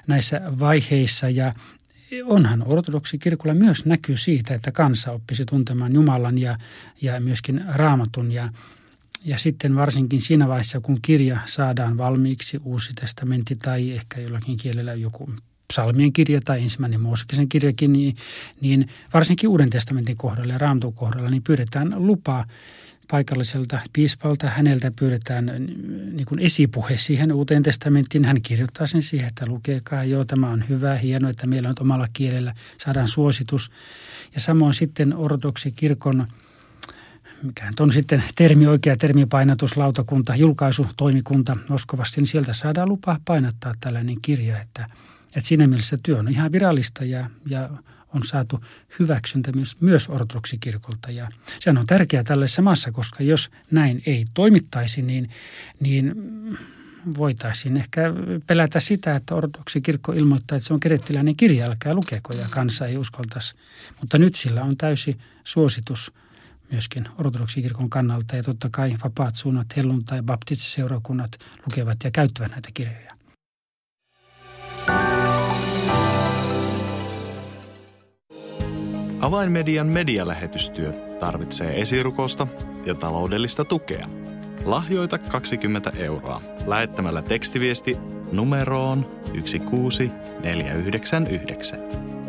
näissä 0.07 0.41
vaiheissa 0.61 1.29
ja 1.29 1.53
onhan 2.25 2.63
ortodoksikirkolla 2.67 3.55
myös 3.55 3.87
näkyy 3.87 4.17
siitä, 4.17 4.55
että 4.55 4.73
kansa 4.73 5.13
oppisi 5.13 5.45
tuntemaan 5.45 5.95
Jumalan 5.95 6.39
ja, 6.39 6.59
ja 7.03 7.21
myöskin 7.21 7.65
raamatun 7.75 8.33
ja, 8.33 8.49
ja 9.25 9.39
sitten 9.39 9.77
varsinkin 9.77 10.21
siinä 10.21 10.49
vaiheessa, 10.49 10.81
kun 10.81 10.99
kirja 11.03 11.39
saadaan 11.47 11.99
valmiiksi, 11.99 12.59
uusi 12.65 12.93
testamentti 13.01 13.57
tai 13.57 13.91
ehkä 13.91 14.21
jollakin 14.21 14.57
kielellä 14.57 14.95
joku 14.95 15.31
psalmien 15.73 16.13
kirja 16.13 16.41
tai 16.45 16.63
ensimmäinen 16.63 17.01
Mooseksen 17.01 17.49
kirjakin, 17.49 17.93
niin, 17.93 18.17
niin 18.61 18.89
varsinkin 19.15 19.49
Uuden 19.49 19.71
testamentin 19.71 20.17
kohdalla 20.17 20.53
ja 20.53 20.59
Raamatun 20.59 20.95
kohdalla, 20.95 21.31
niin 21.31 21.43
pyydetään 21.43 21.93
lupaa 21.97 22.47
paikalliselta 23.11 23.81
piispalta. 23.93 24.51
Häneltä 24.51 24.93
pyydetään 24.99 25.47
niin 26.13 26.27
kuin 26.27 26.43
esipuhe 26.43 26.97
siihen 26.97 27.33
uuteen 27.33 27.63
testamenttiin. 27.63 28.25
Hän 28.25 28.43
kirjoittaa 28.43 28.87
sen 28.87 29.03
siihen, 29.03 29.29
että 29.29 29.47
lukekaa, 29.47 30.05
joo 30.05 30.25
tämä 30.25 30.51
on 30.51 30.65
hyvä, 30.69 30.95
hienoa, 30.95 31.31
että 31.31 31.47
meillä 31.47 31.69
on 31.69 31.75
omalla 31.81 32.07
kielellä, 32.13 32.55
saadaan 32.79 33.09
suositus. 33.09 33.71
Ja 34.35 34.41
samoin 34.41 34.75
sitten 34.75 35.17
ortodoksi 35.17 35.73
kirkon 35.73 36.27
mikä 37.43 37.71
on 37.81 37.93
sitten 37.93 38.23
termi, 38.35 38.67
oikea 38.67 38.97
termipainatuslautakunta, 38.97 40.37
julkaisutoimikunta 40.37 41.57
Moskovassa, 41.69 42.21
niin 42.21 42.27
sieltä 42.27 42.53
saadaan 42.53 42.89
lupa 42.89 43.21
painattaa 43.25 43.73
tällainen 43.81 44.17
kirja, 44.23 44.61
että, 44.61 44.87
että 45.27 45.49
siinä 45.49 45.67
mielessä 45.67 45.97
työ 46.03 46.19
on 46.19 46.29
ihan 46.29 46.53
virallista 46.53 47.05
ja, 47.05 47.31
ja 47.47 47.71
on 48.15 48.23
saatu 48.23 48.65
hyväksyntä 48.99 49.53
myös, 49.53 49.77
myös 49.81 50.09
ortodoksikirkolta. 50.09 51.11
Ja 51.11 51.29
sehän 51.61 51.79
on 51.79 51.87
tärkeää 51.87 52.25
tällaisessa 52.25 52.63
maassa, 52.63 52.93
koska 52.93 53.23
jos 53.23 53.51
näin 53.71 54.03
ei 54.07 54.25
toimittaisi, 54.35 55.03
niin, 55.03 55.31
niin 55.81 56.15
voitaisiin 57.19 57.77
ehkä 57.77 58.03
pelätä 58.47 58.81
sitä, 58.81 59.17
että 59.17 59.35
ortodoksikirkko 59.35 60.13
ilmoittaa, 60.13 60.57
että 60.57 60.67
se 60.67 60.75
on 60.75 60.81
kerettiläinen 60.81 61.37
kirja, 61.37 61.67
älkää 61.67 61.95
lukeko 61.95 62.33
ja 62.37 62.47
kansa 62.51 62.87
ei 62.87 62.97
uskaltaisi. 62.97 63.55
Mutta 64.01 64.19
nyt 64.19 64.35
sillä 64.35 64.63
on 64.63 64.77
täysi 64.77 65.19
suositus 65.45 66.13
myöskin 66.73 67.05
ortodoksikirkon 67.19 67.91
kannalta. 67.91 68.37
Ja 68.37 68.43
totta 68.43 68.69
kai 68.73 68.95
vapaat 69.05 69.35
suunnat, 69.35 69.67
helluntai 69.77 70.23
baptistiseurakunnat 70.23 71.31
lukevat 71.67 71.97
ja 72.05 72.11
käyttävät 72.11 72.51
näitä 72.51 72.69
kirjoja. 72.75 73.13
Avainmedian 79.21 79.87
medialähetystyö 79.87 80.93
tarvitsee 81.21 81.81
esirukosta 81.81 82.47
ja 82.87 82.95
taloudellista 82.95 83.65
tukea. 83.65 84.09
Lahjoita 84.65 85.19
20 85.19 85.93
euroa 85.97 86.43
lähettämällä 86.67 87.23
tekstiviesti 87.23 87.97
numeroon 88.33 89.07
16499. 89.25 92.12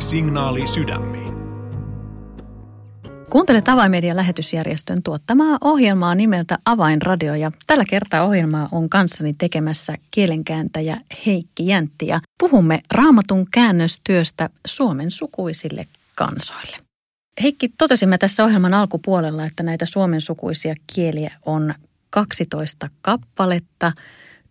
Signaali 0.00 0.66
sydämiin. 0.66 1.34
Kuuntelet 3.30 3.68
Avainmedian 3.68 4.16
lähetysjärjestön 4.16 5.02
tuottamaa 5.02 5.58
ohjelmaa 5.60 6.14
nimeltä 6.14 6.58
Avainradio 6.64 7.34
ja 7.34 7.52
tällä 7.66 7.84
kertaa 7.84 8.22
ohjelmaa 8.22 8.68
on 8.72 8.88
kanssani 8.88 9.34
tekemässä 9.38 9.94
kielenkääntäjä 10.10 11.00
Heikki 11.26 11.66
Jäntti 11.66 12.06
ja 12.06 12.20
puhumme 12.38 12.80
raamatun 12.90 13.46
käännöstyöstä 13.50 14.50
Suomen 14.66 15.10
sukuisille 15.10 15.86
kansoille. 16.16 16.76
Heikki, 17.42 17.68
totesimme 17.78 18.18
tässä 18.18 18.44
ohjelman 18.44 18.74
alkupuolella, 18.74 19.46
että 19.46 19.62
näitä 19.62 19.86
suomen 19.86 20.20
sukuisia 20.20 20.74
kieliä 20.94 21.32
on 21.46 21.74
12 22.10 22.90
kappaletta. 23.02 23.92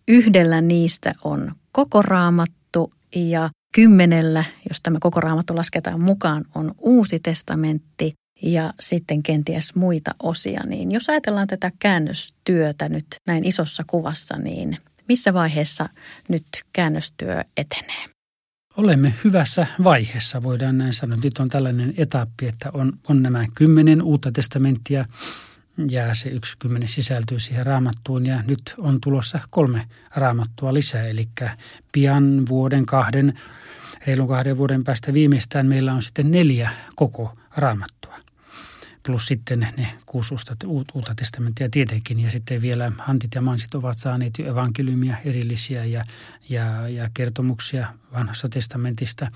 Yhdellä 0.07 0.61
niistä 0.61 1.13
on 1.23 1.55
koko 1.71 2.01
raamattu 2.01 2.91
ja 3.15 3.49
kymmenellä, 3.75 4.43
jos 4.69 4.81
tämä 4.81 4.97
koko 4.99 5.21
raamattu 5.21 5.55
lasketaan 5.55 6.01
mukaan, 6.01 6.45
on 6.55 6.75
uusi 6.77 7.19
testamentti 7.19 8.11
ja 8.41 8.73
sitten 8.79 9.23
kenties 9.23 9.75
muita 9.75 10.11
osia. 10.23 10.61
Niin 10.65 10.91
jos 10.91 11.09
ajatellaan 11.09 11.47
tätä 11.47 11.71
käännöstyötä 11.79 12.89
nyt 12.89 13.05
näin 13.27 13.45
isossa 13.45 13.83
kuvassa, 13.87 14.37
niin 14.37 14.77
missä 15.07 15.33
vaiheessa 15.33 15.89
nyt 16.27 16.45
käännöstyö 16.73 17.43
etenee? 17.57 18.05
Olemme 18.77 19.13
hyvässä 19.23 19.67
vaiheessa, 19.83 20.43
voidaan 20.43 20.77
näin 20.77 20.93
sanoa. 20.93 21.17
Nyt 21.23 21.37
on 21.39 21.49
tällainen 21.49 21.93
etappi, 21.97 22.47
että 22.47 22.69
on, 22.73 22.93
on 23.09 23.23
nämä 23.23 23.45
kymmenen 23.55 24.01
uutta 24.01 24.31
testamenttia 24.31 25.05
ja 25.91 26.15
se 26.15 26.29
yksi 26.29 26.57
kymmenen 26.59 26.87
sisältyy 26.87 27.39
siihen 27.39 27.65
raamattuun 27.65 28.25
ja 28.25 28.41
nyt 28.47 28.73
on 28.77 29.01
tulossa 29.01 29.39
kolme 29.49 29.87
raamattua 30.15 30.73
lisää. 30.73 31.05
Eli 31.05 31.29
pian 31.91 32.45
vuoden 32.49 32.85
kahden 32.85 33.39
reilun 34.07 34.27
kahden 34.27 34.57
vuoden 34.57 34.83
päästä 34.83 35.13
viimeistään 35.13 35.67
meillä 35.67 35.93
on 35.93 36.01
sitten 36.01 36.31
neljä 36.31 36.69
koko 36.95 37.37
raamattua. 37.57 38.15
Plus 39.05 39.25
sitten 39.25 39.67
ne 39.77 39.87
kuusi 40.05 40.35
uutta 40.67 41.15
testamenttia 41.15 41.69
tietenkin. 41.69 42.19
Ja 42.19 42.31
sitten 42.31 42.61
vielä 42.61 42.91
Hantit 42.97 43.35
ja 43.35 43.41
Mansit 43.41 43.75
ovat 43.75 43.97
saaneet 43.97 44.39
jo 44.39 44.51
evankeliumia 44.51 45.17
erillisiä 45.25 45.85
ja, 45.85 46.03
ja, 46.49 46.89
ja 46.89 47.07
kertomuksia 47.13 47.93
vanhasta 48.13 48.49
testamentista. 48.49 49.31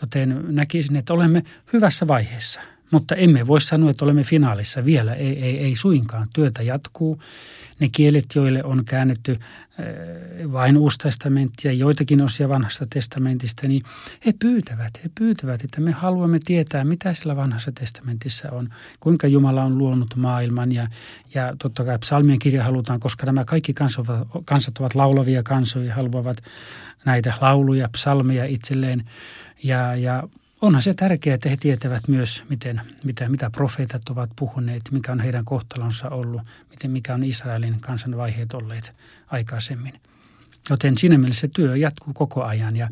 Joten 0.00 0.44
näkisin, 0.48 0.96
että 0.96 1.12
olemme 1.12 1.42
hyvässä 1.72 2.08
vaiheessa. 2.08 2.60
Mutta 2.90 3.14
emme 3.14 3.46
voi 3.46 3.60
sanoa, 3.60 3.90
että 3.90 4.04
olemme 4.04 4.24
finaalissa 4.24 4.84
vielä. 4.84 5.14
Ei, 5.14 5.44
ei, 5.44 5.58
ei 5.58 5.76
suinkaan. 5.76 6.28
Työtä 6.34 6.62
jatkuu 6.62 7.20
ne 7.80 7.88
kielet, 7.92 8.24
joille 8.34 8.64
on 8.64 8.84
käännetty 8.84 9.32
äh, 9.32 10.52
vain 10.52 10.76
uusi 10.76 10.98
testamentti 10.98 11.68
ja 11.68 11.72
joitakin 11.72 12.20
osia 12.20 12.48
vanhasta 12.48 12.86
testamentista, 12.94 13.68
niin 13.68 13.82
he 14.26 14.32
pyytävät, 14.38 14.90
he 15.04 15.10
pyytävät, 15.18 15.64
että 15.64 15.80
me 15.80 15.92
haluamme 15.92 16.38
tietää, 16.44 16.84
mitä 16.84 17.14
sillä 17.14 17.36
vanhassa 17.36 17.72
testamentissa 17.72 18.50
on, 18.50 18.68
kuinka 19.00 19.26
Jumala 19.26 19.64
on 19.64 19.78
luonut 19.78 20.16
maailman 20.16 20.72
ja, 20.72 20.88
ja 21.34 21.54
totta 21.58 21.84
kai 21.84 21.98
psalmien 21.98 22.38
kirja 22.38 22.64
halutaan, 22.64 23.00
koska 23.00 23.26
nämä 23.26 23.44
kaikki 23.44 23.74
kansat, 23.74 24.06
kansat 24.44 24.78
ovat 24.78 24.94
laulavia 24.94 25.42
kansoja, 25.42 25.94
haluavat 25.94 26.42
näitä 27.04 27.34
lauluja, 27.40 27.88
psalmeja 27.88 28.44
itselleen 28.44 29.04
ja, 29.62 29.96
ja 29.96 30.28
onhan 30.60 30.82
se 30.82 30.94
tärkeää, 30.94 31.34
että 31.34 31.48
he 31.48 31.56
tietävät 31.60 32.08
myös, 32.08 32.44
miten, 32.48 32.80
mitä, 33.04 33.28
mitä 33.28 33.50
profeetat 33.50 34.08
ovat 34.08 34.30
puhuneet, 34.36 34.82
mikä 34.90 35.12
on 35.12 35.20
heidän 35.20 35.44
kohtalonsa 35.44 36.08
ollut, 36.08 36.42
miten, 36.70 36.90
mikä 36.90 37.14
on 37.14 37.24
Israelin 37.24 37.80
kansan 37.80 38.16
vaiheet 38.16 38.52
olleet 38.52 38.96
aikaisemmin. 39.26 40.00
Joten 40.70 40.98
siinä 40.98 41.18
mielessä 41.18 41.48
työ 41.54 41.76
jatkuu 41.76 42.14
koko 42.14 42.44
ajan 42.44 42.76
ja, 42.76 42.88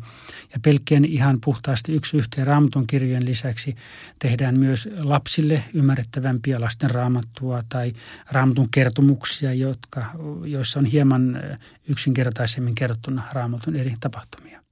ja 0.53 0.59
pelkkien 0.59 1.05
ihan 1.05 1.37
puhtaasti 1.45 1.93
yksi 1.93 2.17
yhteen 2.17 2.47
raamatun 2.47 2.87
kirjojen 2.87 3.25
lisäksi 3.25 3.75
tehdään 4.19 4.59
myös 4.59 4.89
lapsille 4.97 5.63
ymmärrettävämpiä 5.73 6.61
lasten 6.61 6.91
raamattua 6.91 7.63
tai 7.69 7.93
raamatun 8.31 8.67
kertomuksia, 8.71 9.53
jotka, 9.53 10.05
joissa 10.45 10.79
on 10.79 10.85
hieman 10.85 11.39
yksinkertaisemmin 11.87 12.75
kerrottuna 12.75 13.23
raamatun 13.33 13.75
eri 13.75 13.93
tapahtumia. 13.99 14.68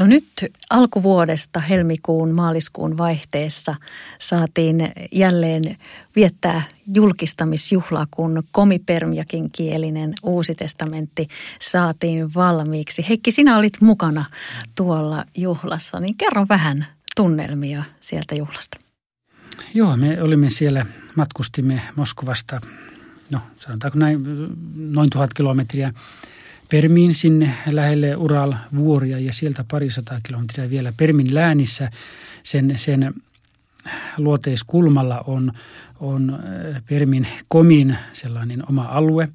No 0.00 0.06
nyt 0.06 0.26
alkuvuodesta 0.70 1.60
helmikuun 1.60 2.30
maaliskuun 2.30 2.98
vaihteessa 2.98 3.76
saatiin 4.18 4.92
jälleen 5.12 5.76
viettää 6.16 6.62
julkistamisjuhla, 6.94 8.06
kun 8.10 8.42
komipermiakin 8.52 9.50
kielinen 9.50 10.14
uusi 10.22 10.54
testamentti 10.54 11.28
saatiin 11.60 12.34
valmiiksi. 12.34 13.06
Heikki, 13.08 13.32
sinä 13.32 13.58
olit 13.58 13.80
mukana 13.80 14.24
tuolla 14.74 15.24
juhlassa, 15.36 16.00
niin 16.00 16.16
kerro 16.16 16.46
vähän 16.48 16.86
tunnelmia 17.16 17.84
sieltä 18.00 18.34
juhlasta. 18.34 18.78
Joo, 19.74 19.96
me 19.96 20.22
olimme 20.22 20.48
siellä, 20.50 20.86
matkustimme 21.16 21.82
Moskovasta, 21.96 22.60
no 23.30 23.40
sanotaanko 23.56 23.98
näin, 23.98 24.18
noin 24.76 25.10
tuhat 25.10 25.34
kilometriä 25.34 25.92
Permiin 26.70 27.14
sinne 27.14 27.54
lähelle 27.66 28.16
Ural-vuoria 28.16 29.18
ja 29.18 29.32
sieltä 29.32 29.64
parisataa 29.70 30.20
kilometriä 30.22 30.70
vielä 30.70 30.92
Permin 30.96 31.34
läänissä. 31.34 31.90
Sen, 32.42 32.72
sen 32.74 33.14
luoteiskulmalla 34.18 35.24
on, 35.26 35.52
on 36.00 36.34
äh, 36.34 36.82
Permin 36.88 37.26
komin 37.48 37.96
sellainen 38.12 38.68
oma 38.68 38.84
alue, 38.84 39.28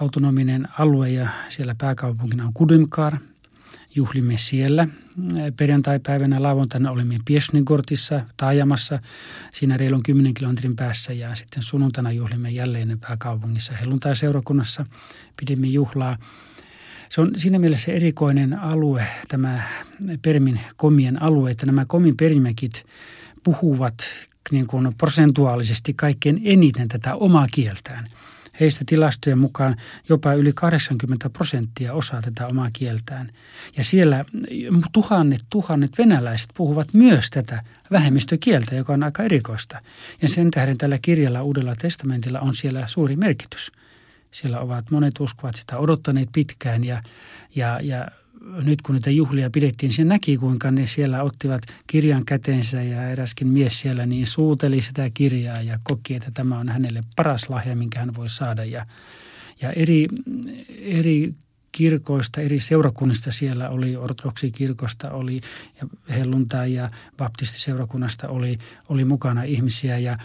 autonominen 0.00 0.68
alue 0.78 1.10
ja 1.10 1.28
siellä 1.48 1.74
pääkaupunkina 1.78 2.46
on 2.46 2.54
Kudymkar. 2.54 3.18
Juhlimme 3.94 4.36
siellä. 4.36 4.88
Perjantai-päivänä 5.56 6.42
lauantaina 6.42 6.90
olimme 6.90 7.18
Piesnigortissa, 7.24 8.20
taajamassa, 8.36 8.98
siinä 9.52 9.76
reilun 9.76 10.02
10 10.02 10.34
kilometrin 10.34 10.76
päässä 10.76 11.12
ja 11.12 11.34
sitten 11.34 11.62
sunnuntaina 11.62 12.12
juhlimme 12.12 12.50
jälleen 12.50 12.98
pääkaupungissa 13.00 13.72
helluntai-seurakunnassa. 13.72 14.86
Pidimme 15.36 15.66
juhlaa 15.66 16.18
se 17.14 17.20
on 17.20 17.32
siinä 17.36 17.58
mielessä 17.58 17.92
erikoinen 17.92 18.58
alue, 18.58 19.06
tämä 19.28 19.62
Permin 20.22 20.60
komien 20.76 21.22
alue, 21.22 21.50
että 21.50 21.66
nämä 21.66 21.84
komin 21.84 22.16
perimäkit 22.16 22.84
puhuvat 23.42 23.94
niin 24.50 24.66
kuin 24.66 24.94
prosentuaalisesti 24.98 25.94
kaikkein 25.94 26.40
eniten 26.44 26.88
tätä 26.88 27.14
omaa 27.14 27.46
kieltään. 27.52 28.06
Heistä 28.60 28.84
tilastojen 28.86 29.38
mukaan 29.38 29.76
jopa 30.08 30.32
yli 30.32 30.52
80 30.52 31.30
prosenttia 31.30 31.92
osaa 31.92 32.22
tätä 32.22 32.46
omaa 32.46 32.68
kieltään. 32.72 33.30
Ja 33.76 33.84
siellä 33.84 34.24
tuhannet, 34.92 35.40
tuhannet 35.50 35.98
venäläiset 35.98 36.50
puhuvat 36.54 36.94
myös 36.94 37.30
tätä 37.30 37.62
vähemmistökieltä, 37.90 38.74
joka 38.74 38.92
on 38.92 39.04
aika 39.04 39.22
erikoista. 39.22 39.80
Ja 40.22 40.28
sen 40.28 40.50
tähden 40.50 40.78
tällä 40.78 40.98
kirjalla 41.02 41.42
Uudella 41.42 41.74
testamentilla 41.74 42.40
on 42.40 42.54
siellä 42.54 42.86
suuri 42.86 43.16
merkitys– 43.16 43.72
siellä 44.34 44.60
ovat 44.60 44.90
monet 44.90 45.20
uskovat 45.20 45.54
sitä 45.54 45.78
odottaneet 45.78 46.28
pitkään 46.32 46.84
ja, 46.84 47.02
ja, 47.54 47.80
ja 47.82 48.08
nyt 48.62 48.82
kun 48.82 48.94
niitä 48.94 49.10
juhlia 49.10 49.50
pidettiin, 49.50 49.92
se 49.92 50.04
näki 50.04 50.36
kuinka 50.36 50.70
ne 50.70 50.86
siellä 50.86 51.22
ottivat 51.22 51.62
kirjan 51.86 52.24
käteensä 52.24 52.82
ja 52.82 53.08
eräskin 53.08 53.48
mies 53.48 53.80
siellä 53.80 54.06
niin 54.06 54.26
suuteli 54.26 54.80
sitä 54.80 55.10
kirjaa 55.14 55.60
ja 55.60 55.78
koki, 55.82 56.14
että 56.14 56.30
tämä 56.34 56.58
on 56.58 56.68
hänelle 56.68 57.04
paras 57.16 57.50
lahja, 57.50 57.76
minkä 57.76 57.98
hän 57.98 58.14
voi 58.16 58.28
saada. 58.28 58.64
Ja, 58.64 58.86
ja 59.60 59.72
eri, 59.72 60.08
eri 60.80 61.34
kirkoista, 61.72 62.40
eri 62.40 62.60
seurakunnista 62.60 63.32
siellä 63.32 63.68
oli, 63.68 63.96
ortodoksikirkosta 63.96 65.10
oli 65.10 65.40
ja 65.80 66.14
helluntai 66.14 66.74
ja 66.74 66.90
baptistiseurakunnasta 67.16 68.28
oli, 68.28 68.58
oli 68.88 69.04
mukana 69.04 69.42
ihmisiä 69.42 69.98
ja, 69.98 70.18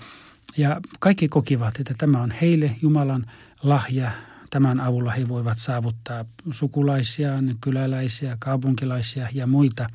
ja 0.58 0.82
kaikki 1.00 1.28
kokivat, 1.28 1.80
että 1.80 1.94
tämä 1.98 2.22
on 2.22 2.32
heille 2.32 2.76
Jumalan 2.82 3.26
lahja. 3.64 4.12
Tämän 4.50 4.80
avulla 4.80 5.12
he 5.12 5.30
voivat 5.30 5.58
saavuttaa 5.58 6.26
sukulaisia, 6.52 7.32
kyläläisiä, 7.62 8.38
kaupunkilaisia 8.40 9.28
ja 9.34 9.48
muita. 9.48 9.90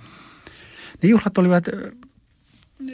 Ne 1.03 1.09
juhlat 1.09 1.39
olivat, 1.39 1.65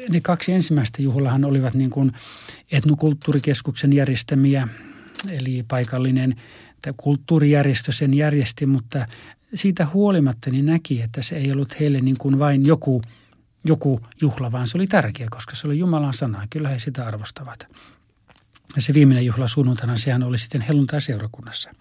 ne 0.08 0.20
kaksi 0.20 0.52
ensimmäistä 0.52 1.02
juhlahan 1.02 1.44
olivat 1.44 1.74
niin 1.74 1.90
kuin 1.90 2.12
etnokulttuurikeskuksen 2.72 3.92
järjestämiä, 3.92 4.68
eli 5.30 5.64
paikallinen 5.68 6.36
kulttuurijärjestö 6.96 7.92
sen 7.92 8.14
järjesti, 8.14 8.66
mutta 8.66 9.06
siitä 9.54 9.86
huolimatta 9.86 10.50
niin 10.50 10.66
näki, 10.66 11.02
että 11.02 11.22
se 11.22 11.36
ei 11.36 11.52
ollut 11.52 11.80
heille 11.80 12.00
niin 12.00 12.18
kuin 12.18 12.38
vain 12.38 12.66
joku, 12.66 13.02
joku 13.64 14.00
juhla, 14.20 14.52
vaan 14.52 14.68
se 14.68 14.78
oli 14.78 14.86
tärkeä, 14.86 15.26
koska 15.30 15.54
se 15.56 15.66
oli 15.66 15.78
Jumalan 15.78 16.14
sana. 16.14 16.46
Kyllä 16.50 16.68
he 16.68 16.78
sitä 16.78 17.06
arvostavat. 17.06 17.66
Ja 18.76 18.82
se 18.82 18.94
viimeinen 18.94 19.26
juhla 19.26 19.48
sunnuntaina, 19.48 19.96
sehän 19.96 20.22
oli 20.22 20.38
sitten 20.38 20.60
helluntai-seurakunnassa, 20.60 21.74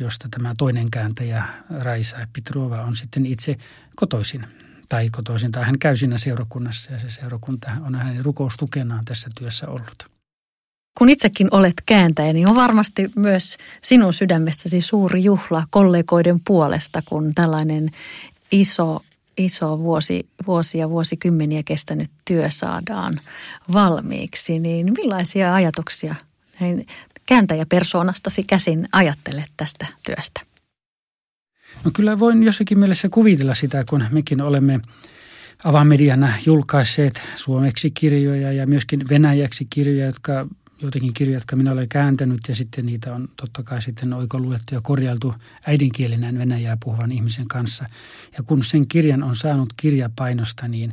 josta 0.00 0.28
tämä 0.30 0.54
toinen 0.58 0.90
kääntäjä 0.90 1.44
Raisa 1.70 2.16
Pitrova 2.32 2.82
on 2.82 2.96
sitten 2.96 3.26
itse 3.26 3.56
kotoisin 3.96 4.46
tai 4.88 5.10
kotoisin, 5.10 5.52
tai 5.52 5.64
hän 5.64 5.78
käy 5.78 5.96
siinä 5.96 6.18
seurakunnassa 6.18 6.92
ja 6.92 6.98
se 6.98 7.10
seurakunta 7.10 7.70
on 7.86 7.94
hänen 7.94 8.24
rukoustukenaan 8.24 9.04
tässä 9.04 9.30
työssä 9.38 9.68
ollut. 9.68 10.12
Kun 10.98 11.10
itsekin 11.10 11.48
olet 11.50 11.74
kääntäjä, 11.86 12.32
niin 12.32 12.48
on 12.48 12.54
varmasti 12.54 13.10
myös 13.16 13.56
sinun 13.82 14.12
sydämestäsi 14.12 14.80
suuri 14.80 15.24
juhla 15.24 15.66
kollegoiden 15.70 16.40
puolesta, 16.46 17.02
kun 17.04 17.34
tällainen 17.34 17.90
iso 18.52 19.00
iso 19.36 19.78
vuosi, 19.78 20.26
vuosia, 20.46 20.90
vuosikymmeniä 20.90 21.62
kestänyt 21.62 22.10
työ 22.24 22.50
saadaan 22.50 23.20
valmiiksi, 23.72 24.58
niin 24.58 24.92
millaisia 24.96 25.54
ajatuksia 25.54 26.14
näin 26.60 26.86
kääntäjäpersoonastasi 27.26 28.42
käsin 28.42 28.88
ajattelet 28.92 29.50
tästä 29.56 29.86
työstä? 30.06 30.40
No 31.84 31.90
kyllä 31.94 32.18
voin 32.18 32.42
jossakin 32.42 32.78
mielessä 32.78 33.08
kuvitella 33.08 33.54
sitä, 33.54 33.84
kun 33.88 34.04
mekin 34.10 34.42
olemme 34.42 34.80
avamediana 35.64 36.32
julkaisseet 36.46 37.22
suomeksi 37.36 37.90
kirjoja 37.90 38.52
ja 38.52 38.66
myöskin 38.66 39.08
venäjäksi 39.08 39.66
kirjoja, 39.70 40.06
jotka 40.06 40.46
joitakin 40.82 41.14
kirjoja, 41.14 41.36
jotka 41.36 41.56
minä 41.56 41.72
olen 41.72 41.88
kääntänyt 41.88 42.40
ja 42.48 42.54
sitten 42.54 42.86
niitä 42.86 43.14
on 43.14 43.28
totta 43.36 43.62
kai 43.62 43.82
sitten 43.82 44.12
oikoluettu 44.12 44.74
ja 44.74 44.80
korjailtu 44.80 45.34
äidinkielenään 45.66 46.38
venäjää 46.38 46.76
puhuvan 46.84 47.12
ihmisen 47.12 47.48
kanssa. 47.48 47.86
Ja 48.38 48.42
kun 48.42 48.64
sen 48.64 48.88
kirjan 48.88 49.22
on 49.22 49.36
saanut 49.36 49.68
kirjapainosta, 49.76 50.68
niin, 50.68 50.92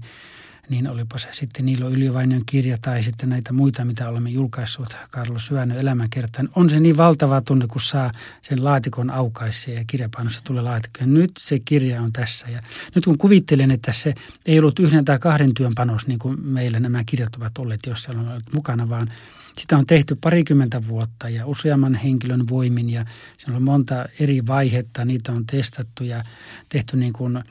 niin 0.69 0.91
olipa 0.91 1.17
se 1.17 1.27
sitten 1.31 1.65
Niilo 1.65 1.89
Yljövainion 1.89 2.43
kirja 2.45 2.77
tai 2.81 3.03
sitten 3.03 3.29
näitä 3.29 3.53
muita, 3.53 3.85
mitä 3.85 4.09
olemme 4.09 4.29
julkaissut, 4.29 4.97
Karlo 5.11 5.39
Syvänö 5.39 5.79
elämänkertaan. 5.79 6.49
On 6.55 6.69
se 6.69 6.79
niin 6.79 6.97
valtava 6.97 7.41
tunne, 7.41 7.67
kun 7.67 7.81
saa 7.81 8.11
sen 8.41 8.63
laatikon 8.63 9.09
aukaisia 9.09 9.73
ja 9.73 9.83
kirjapainossa 9.87 10.41
tulee 10.43 10.63
laatikko. 10.63 10.99
Ja 11.01 11.07
nyt 11.07 11.31
se 11.39 11.59
kirja 11.65 12.01
on 12.01 12.13
tässä. 12.13 12.47
Ja 12.49 12.61
nyt 12.95 13.05
kun 13.05 13.17
kuvittelen, 13.17 13.71
että 13.71 13.91
se 13.91 14.13
ei 14.45 14.59
ollut 14.59 14.79
yhden 14.79 15.05
tai 15.05 15.19
kahden 15.19 15.53
työn 15.53 15.73
panos, 15.75 16.07
niin 16.07 16.19
kuin 16.19 16.45
meillä 16.45 16.79
nämä 16.79 17.03
kirjat 17.03 17.35
ovat 17.35 17.57
olleet, 17.57 17.85
jos 17.87 18.03
siellä 18.03 18.21
on 18.21 18.27
ollut 18.27 18.53
mukana, 18.53 18.89
vaan– 18.89 19.07
sitä 19.59 19.77
on 19.77 19.85
tehty 19.85 20.15
parikymmentä 20.15 20.87
vuotta 20.87 21.29
ja 21.29 21.45
useamman 21.45 21.95
henkilön 21.95 22.49
voimin 22.49 22.89
ja 22.89 23.05
siinä 23.37 23.55
on 23.55 23.63
monta 23.63 24.05
eri 24.19 24.47
vaihetta. 24.47 25.05
Niitä 25.05 25.31
on 25.31 25.45
testattu 25.45 26.03
ja 26.03 26.23
tehty 26.69 26.97
niin 26.97 27.13
kuin 27.13 27.37
eh, 27.37 27.43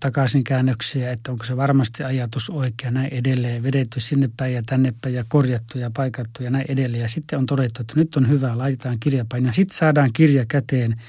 takaisinkäännöksiä, 0.00 1.10
että 1.10 1.32
onko 1.32 1.44
se 1.44 1.56
varmasti 1.56 2.04
ajatus 2.04 2.50
oikea 2.50 2.90
näin 2.90 3.14
edelleen, 3.14 3.62
vedetty 3.62 4.00
sinne 4.00 4.30
päin 4.36 4.54
ja 4.54 4.62
tänne 4.66 4.94
päin 5.00 5.14
ja 5.14 5.24
korjattu 5.28 5.78
ja 5.78 5.90
paikattu 5.96 6.42
ja 6.42 6.50
näin 6.50 6.66
edelleen. 6.68 7.02
Ja 7.02 7.08
sitten 7.08 7.38
on 7.38 7.46
todettu, 7.46 7.82
että 7.82 7.94
nyt 7.96 8.16
on 8.16 8.28
hyvä, 8.28 8.58
laitetaan 8.58 9.00
kirjapaino. 9.00 9.52
Sitten 9.52 9.76
saadaan 9.76 10.12
kirja 10.12 10.44
käteen 10.48 11.00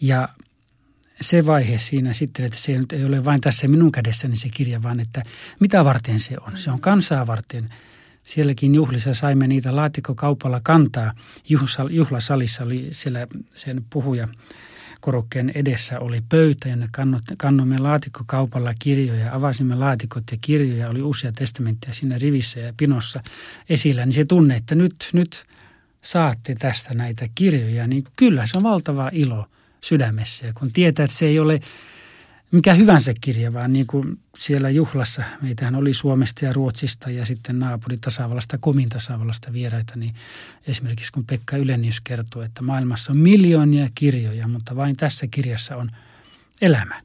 ja 0.00 0.28
se 1.20 1.46
vaihe 1.46 1.78
siinä 1.78 2.12
sitten, 2.12 2.44
että 2.44 2.58
se 2.58 2.80
ei 2.92 3.04
ole 3.04 3.24
vain 3.24 3.40
tässä 3.40 3.68
minun 3.68 3.92
kädessäni 3.92 4.36
se 4.36 4.48
kirja, 4.48 4.82
vaan 4.82 5.00
että 5.00 5.22
mitä 5.60 5.84
varten 5.84 6.20
se 6.20 6.36
on. 6.46 6.56
Se 6.56 6.70
on 6.70 6.80
kansaa 6.80 7.26
varten– 7.26 7.68
sielläkin 8.26 8.74
juhlissa 8.74 9.14
saimme 9.14 9.46
niitä 9.46 9.76
laatikkokaupalla 9.76 10.60
kantaa. 10.62 11.12
Juhlasalissa 11.90 12.64
oli 12.64 12.88
siellä 12.90 13.26
sen 13.54 13.84
puhuja 13.90 14.28
korokkeen 15.00 15.52
edessä 15.54 16.00
oli 16.00 16.22
pöytä, 16.28 16.68
jonne 16.68 16.86
kannoimme 17.38 17.78
laatikkokaupalla 17.78 18.70
kirjoja, 18.78 19.34
avasimme 19.34 19.74
laatikot 19.74 20.24
ja 20.30 20.36
kirjoja, 20.40 20.90
oli 20.90 21.02
uusia 21.02 21.32
testamentteja 21.32 21.92
siinä 21.92 22.18
rivissä 22.18 22.60
ja 22.60 22.72
pinossa 22.76 23.22
esillä, 23.68 24.06
niin 24.06 24.12
se 24.12 24.24
tunne, 24.24 24.56
että 24.56 24.74
nyt, 24.74 25.10
nyt 25.12 25.44
saatte 26.02 26.54
tästä 26.54 26.94
näitä 26.94 27.26
kirjoja, 27.34 27.86
niin 27.86 28.04
kyllä 28.16 28.46
se 28.46 28.56
on 28.56 28.62
valtava 28.62 29.10
ilo 29.12 29.46
sydämessä. 29.80 30.46
Ja 30.46 30.52
kun 30.52 30.72
tietää, 30.72 31.04
että 31.04 31.16
se 31.16 31.26
ei 31.26 31.38
ole 31.38 31.60
mikä 32.50 32.74
hyvänsä 32.74 33.14
kirja, 33.20 33.52
vaan 33.52 33.72
niin 33.72 33.86
kuin 33.86 34.18
siellä 34.38 34.70
juhlassa, 34.70 35.22
meitähän 35.42 35.74
oli 35.74 35.94
Suomesta 35.94 36.44
ja 36.44 36.52
Ruotsista 36.52 37.10
ja 37.10 37.26
sitten 37.26 37.58
naapuritasavallasta, 37.58 38.58
Komin 38.58 38.88
tasavallasta 38.88 39.52
vieraita, 39.52 39.96
niin 39.96 40.14
esimerkiksi 40.66 41.12
kun 41.12 41.26
Pekka 41.26 41.56
Ylenius 41.56 42.00
kertoo, 42.00 42.42
että 42.42 42.62
maailmassa 42.62 43.12
on 43.12 43.18
miljoonia 43.18 43.88
kirjoja, 43.94 44.48
mutta 44.48 44.76
vain 44.76 44.96
tässä 44.96 45.26
kirjassa 45.26 45.76
on 45.76 45.90
elämä. 46.62 47.02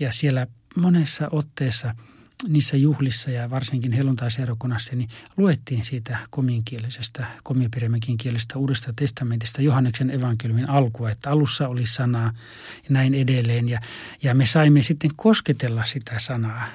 Ja 0.00 0.12
siellä 0.12 0.46
monessa 0.76 1.28
otteessa– 1.32 1.94
niissä 2.48 2.76
juhlissa 2.76 3.30
ja 3.30 3.50
varsinkin 3.50 3.92
helluntaiseurakunnassa, 3.92 4.96
niin 4.96 5.08
luettiin 5.36 5.84
siitä 5.84 6.18
kominkielisestä, 6.30 7.26
komiopirimäkin 7.42 8.16
kielestä 8.16 8.58
uudesta 8.58 8.92
testamentista 8.96 9.62
Johanneksen 9.62 10.10
evankeliumin 10.10 10.68
alkua, 10.68 11.10
että 11.10 11.30
alussa 11.30 11.68
oli 11.68 11.86
sanaa 11.86 12.32
ja 12.76 12.88
näin 12.88 13.14
edelleen. 13.14 13.68
Ja, 13.68 13.80
ja 14.22 14.34
me 14.34 14.44
saimme 14.44 14.82
sitten 14.82 15.10
kosketella 15.16 15.84
sitä 15.84 16.18
sanaa, 16.18 16.66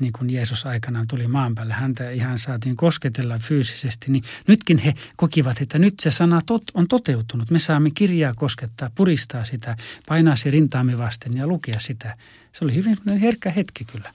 niin 0.00 0.12
kuin 0.12 0.30
Jeesus 0.30 0.66
aikanaan 0.66 1.08
tuli 1.08 1.28
maan 1.28 1.54
päälle. 1.54 1.74
Häntä 1.74 2.10
ihan 2.10 2.38
saatiin 2.38 2.76
kosketella 2.76 3.38
fyysisesti, 3.38 4.12
niin 4.12 4.24
nytkin 4.46 4.78
he 4.78 4.94
kokivat, 5.16 5.60
että 5.60 5.78
nyt 5.78 6.00
se 6.00 6.10
sana 6.10 6.40
tot, 6.46 6.62
on 6.74 6.88
toteutunut. 6.88 7.50
Me 7.50 7.58
saamme 7.58 7.90
kirjaa 7.94 8.34
koskettaa, 8.34 8.90
puristaa 8.94 9.44
sitä, 9.44 9.76
painaa 10.08 10.36
se 10.36 10.50
rintaamme 10.50 10.98
vasten 10.98 11.32
ja 11.36 11.46
lukea 11.46 11.80
sitä. 11.80 12.16
Se 12.52 12.64
oli 12.64 12.74
hyvin 12.74 12.96
herkkä 13.20 13.50
hetki 13.50 13.84
kyllä. 13.84 14.12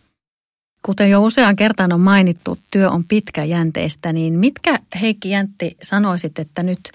Kuten 0.86 1.10
jo 1.10 1.24
useaan 1.24 1.56
kertaan 1.56 1.94
on 1.94 2.02
mainittu, 2.02 2.58
työ 2.72 2.90
on 2.90 3.04
pitkäjänteistä, 3.04 4.14
niin 4.14 4.34
mitkä 4.34 4.76
Heikki 5.02 5.30
Jäntti 5.30 5.78
sanoisit, 5.84 6.40
että 6.40 6.64
nyt 6.64 6.92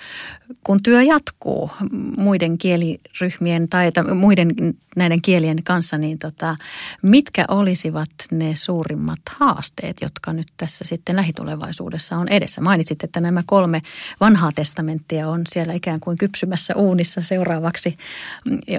kun 0.65 0.83
työ 0.83 1.03
jatkuu 1.03 1.71
muiden 2.17 2.59
kieliryhmien 2.59 3.69
tai 3.69 3.93
muiden 4.15 4.55
näiden 4.97 5.23
kielien 5.23 5.65
kanssa, 5.65 5.99
niin 5.99 6.19
tota, 6.19 6.57
mitkä 7.03 7.45
olisivat 7.49 8.11
ne 8.31 8.57
suurimmat 8.57 9.21
haasteet, 9.31 9.97
jotka 10.03 10.33
nyt 10.33 10.49
tässä 10.57 10.85
sitten 10.85 11.17
lähitulevaisuudessa 11.17 12.17
on 12.17 12.29
edessä? 12.29 12.61
Mainitsit, 12.61 13.05
että 13.05 13.21
nämä 13.21 13.43
kolme 13.47 13.83
vanhaa 14.21 14.53
testamenttia 14.53 15.29
on 15.29 15.43
siellä 15.49 15.73
ikään 15.73 16.01
kuin 16.01 16.19
kypsymässä 16.19 16.75
uunissa 16.77 17.21
seuraavaksi 17.21 17.95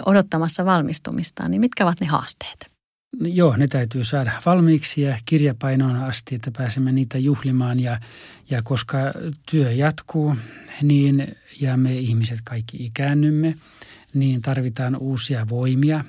odottamassa 0.06 0.66
valmistumistaan, 0.66 1.52
niin 1.52 1.62
mitkä 1.62 1.84
ovat 1.84 2.02
ne 2.02 2.08
haasteet? 2.08 2.71
Joo, 3.20 3.58
ne 3.58 3.68
täytyy 3.68 4.04
saada 4.04 4.32
valmiiksi 4.46 5.02
ja 5.02 5.18
kirjapainoon 5.26 5.96
asti, 5.96 6.36
että 6.36 6.52
pääsemme 6.58 6.92
niitä 6.92 7.18
juhlimaan. 7.18 7.80
Ja, 7.80 8.00
ja 8.50 8.62
koska 8.62 8.98
työ 9.52 9.72
jatkuu, 9.72 10.36
niin 10.82 11.36
ja 11.62 11.78
me 11.78 11.98
ihmiset 11.98 12.40
kaikki 12.44 12.86
ikäännymme, 12.86 13.56
niin 14.14 14.42
tarvitaan 14.42 14.96
uusia 14.96 15.50
voimia. 15.50 16.06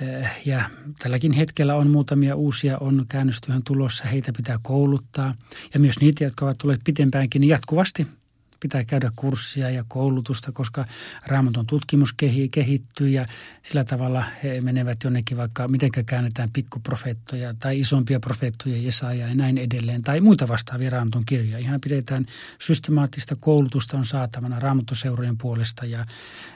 Eh, 0.00 0.30
ja 0.46 0.70
tälläkin 0.98 1.32
hetkellä 1.32 1.76
on 1.76 1.90
muutamia 1.90 2.36
uusia 2.36 2.78
on 2.78 3.04
käännöstyön 3.08 3.62
tulossa, 3.64 4.04
heitä 4.04 4.32
pitää 4.36 4.58
kouluttaa. 4.62 5.34
Ja 5.74 5.80
myös 5.80 6.00
niitä, 6.00 6.24
jotka 6.24 6.44
ovat 6.44 6.58
tulleet 6.58 6.80
pitempäänkin, 6.84 7.40
niin 7.40 7.48
jatkuvasti– 7.48 8.06
pitää 8.60 8.84
käydä 8.84 9.10
kurssia 9.16 9.70
ja 9.70 9.84
koulutusta, 9.88 10.52
koska 10.52 10.84
raamatun 11.26 11.66
tutkimus 11.66 12.14
kehittyy 12.52 13.08
ja 13.08 13.26
sillä 13.62 13.84
tavalla 13.84 14.24
he 14.42 14.60
menevät 14.60 15.04
jonnekin 15.04 15.36
vaikka, 15.36 15.68
miten 15.68 15.90
käännetään 16.06 16.50
pikkuprofeettoja 16.52 17.54
tai 17.54 17.78
isompia 17.78 18.20
profeettoja, 18.20 18.76
Jesaja 18.76 19.28
ja 19.28 19.34
näin 19.34 19.58
edelleen, 19.58 20.02
tai 20.02 20.20
muita 20.20 20.48
vastaavia 20.48 20.90
raamatun 20.90 21.24
kirjoja. 21.26 21.58
Ihan 21.58 21.80
pidetään 21.80 22.26
systemaattista 22.58 23.34
koulutusta 23.40 23.96
on 23.96 24.04
saatavana 24.04 24.58
raamattuseurojen 24.58 25.38
puolesta 25.38 25.86
ja, 25.86 26.04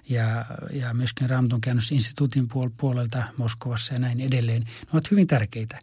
ja, 0.09 0.47
ja 0.73 0.95
myöskin 0.95 1.31
raamatun 1.31 1.61
käännösinstituutin 1.61 2.49
puolelta 2.77 3.25
Moskovassa 3.37 3.95
ja 3.95 4.01
näin 4.01 4.21
edelleen. 4.21 4.63
Ne 4.63 4.89
ovat 4.93 5.11
hyvin 5.11 5.27
tärkeitä, 5.27 5.79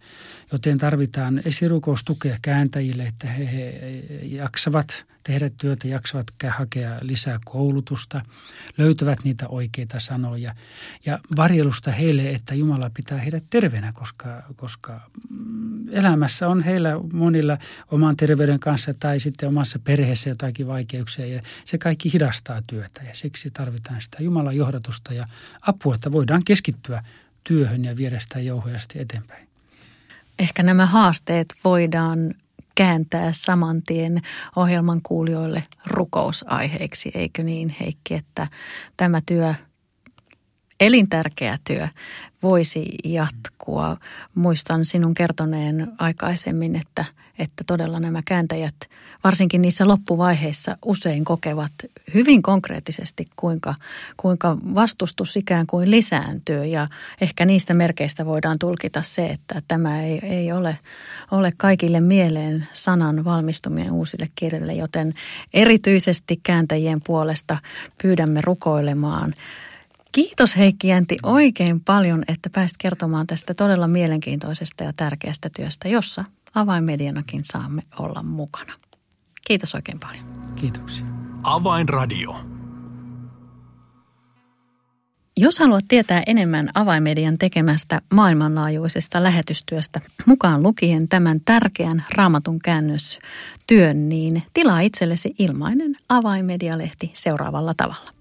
joten 0.52 0.78
tarvitaan 0.78 1.42
esirukoustukea 1.46 2.38
kääntäjille, 2.42 3.04
että 3.04 3.28
he, 3.28 3.52
he 3.52 3.72
jaksavat 4.24 5.06
tehdä 5.24 5.50
työtä, 5.50 5.88
jaksavat 5.88 6.26
hakea 6.50 6.98
lisää 7.02 7.40
koulutusta, 7.46 8.22
löytävät 8.78 9.24
niitä 9.24 9.48
oikeita 9.48 10.00
sanoja 10.00 10.56
ja 11.06 11.20
varjelusta 11.38 11.92
heille, 11.92 12.30
että 12.30 12.56
Jumala 12.56 12.92
pitää 12.94 13.18
heidät 13.18 13.44
terveenä, 13.50 13.92
koska, 13.94 14.44
koska 14.56 15.02
mm, 15.30 15.88
elämässä 15.92 16.48
on 16.48 16.64
heillä 16.64 17.00
monilla 17.14 17.58
oman 17.92 18.18
terveyden 18.18 18.60
kanssa 18.60 18.94
tai 18.94 19.20
sitten 19.20 19.50
omassa 19.50 19.80
perheessä 19.80 20.30
jotakin 20.30 20.68
vaikeuksia 20.68 21.26
ja 21.26 21.42
se 21.66 21.78
kaikki 21.78 22.14
hidastaa 22.14 22.62
työtä 22.68 23.04
ja 23.04 23.16
siksi 23.16 23.52
tarvitaan 23.52 24.02
sitä 24.02 24.24
Jumalan 24.24 24.56
johdatusta 24.56 25.14
ja 25.14 25.26
apua, 25.62 25.96
että 25.96 26.12
voidaan 26.12 26.44
keskittyä 26.46 27.04
työhön 27.44 27.86
ja 27.86 27.98
viedä 27.98 28.20
sitä 28.20 28.40
jouhojasti 28.40 29.00
eteenpäin. 29.00 29.48
Ehkä 30.40 30.64
nämä 30.64 30.86
haasteet 30.86 31.56
voidaan 31.64 32.34
kääntää 32.76 33.32
saman 33.34 33.84
tien 33.84 34.22
ohjelman 34.56 35.02
kuulijoille 35.04 35.64
rukousaiheiksi, 35.86 37.12
eikö 37.14 37.44
niin 37.44 37.76
Heikki, 37.80 38.14
että 38.14 38.48
tämä 38.98 39.22
työ, 39.26 39.56
elintärkeä 40.82 41.58
työ, 41.68 41.88
voisi 42.44 42.86
jatkua. 43.04 43.98
Muistan 44.36 44.86
sinun 44.86 45.14
kertoneen 45.14 45.92
aikaisemmin, 45.98 46.76
että, 46.76 47.06
että 47.40 47.64
todella 47.68 48.00
nämä 48.00 48.22
kääntäjät, 48.26 48.76
varsinkin 49.24 49.62
niissä 49.62 49.88
loppuvaiheissa, 49.88 50.78
usein 50.86 51.26
kokevat 51.26 51.72
hyvin 52.14 52.42
konkreettisesti, 52.42 53.28
kuinka, 53.36 53.76
kuinka 54.18 54.58
vastustus 54.76 55.38
ikään 55.38 55.68
kuin 55.68 55.92
lisääntyy. 55.92 56.66
Ja 56.66 56.88
ehkä 57.22 57.46
niistä 57.46 57.74
merkeistä 57.74 58.26
voidaan 58.26 58.60
tulkita 58.60 59.02
se, 59.02 59.26
että 59.26 59.62
tämä 59.68 60.04
ei, 60.04 60.20
ei 60.24 60.52
ole, 60.52 60.78
ole 61.32 61.52
kaikille 61.58 62.00
mieleen 62.00 62.68
sanan 62.74 63.24
valmistuminen 63.24 63.92
uusille 63.92 64.30
kielille, 64.36 64.74
joten 64.74 65.14
erityisesti 65.54 66.40
kääntäjien 66.44 67.02
puolesta 67.06 67.58
pyydämme 68.02 68.42
rukoilemaan– 68.42 69.34
Kiitos 70.12 70.58
Heikki 70.58 70.88
Jänti 70.88 71.18
oikein 71.24 71.82
paljon, 71.82 72.24
että 72.28 72.50
pääsit 72.50 72.78
kertomaan 72.78 73.28
tästä 73.28 73.54
todella 73.54 73.88
mielenkiintoisesta 73.88 74.84
ja 74.84 74.94
tärkeästä 74.96 75.50
työstä, 75.56 75.88
jossa 75.88 76.24
avainmedianakin 76.56 77.44
saamme 77.44 77.84
olla 78.00 78.24
mukana. 78.24 78.74
Kiitos 79.48 79.76
oikein 79.76 80.00
paljon. 80.00 80.26
Kiitoksia. 80.56 81.06
Avainradio. 81.44 82.36
Jos 85.38 85.60
haluat 85.60 85.86
tietää 85.88 86.24
enemmän 86.28 86.70
avaimedian 86.74 87.38
tekemästä 87.38 88.02
maailmanlaajuisesta 88.14 89.24
lähetystyöstä, 89.24 90.02
mukaan 90.26 90.64
lukien 90.64 91.08
tämän 91.08 91.42
tärkeän 91.46 92.06
raamatun 92.16 92.60
käännöstyön, 92.60 94.10
niin 94.10 94.44
tilaa 94.54 94.80
itsellesi 94.80 95.34
ilmainen 95.40 95.96
avainmedialehti 96.10 97.12
seuraavalla 97.14 97.74
tavalla. 97.78 98.21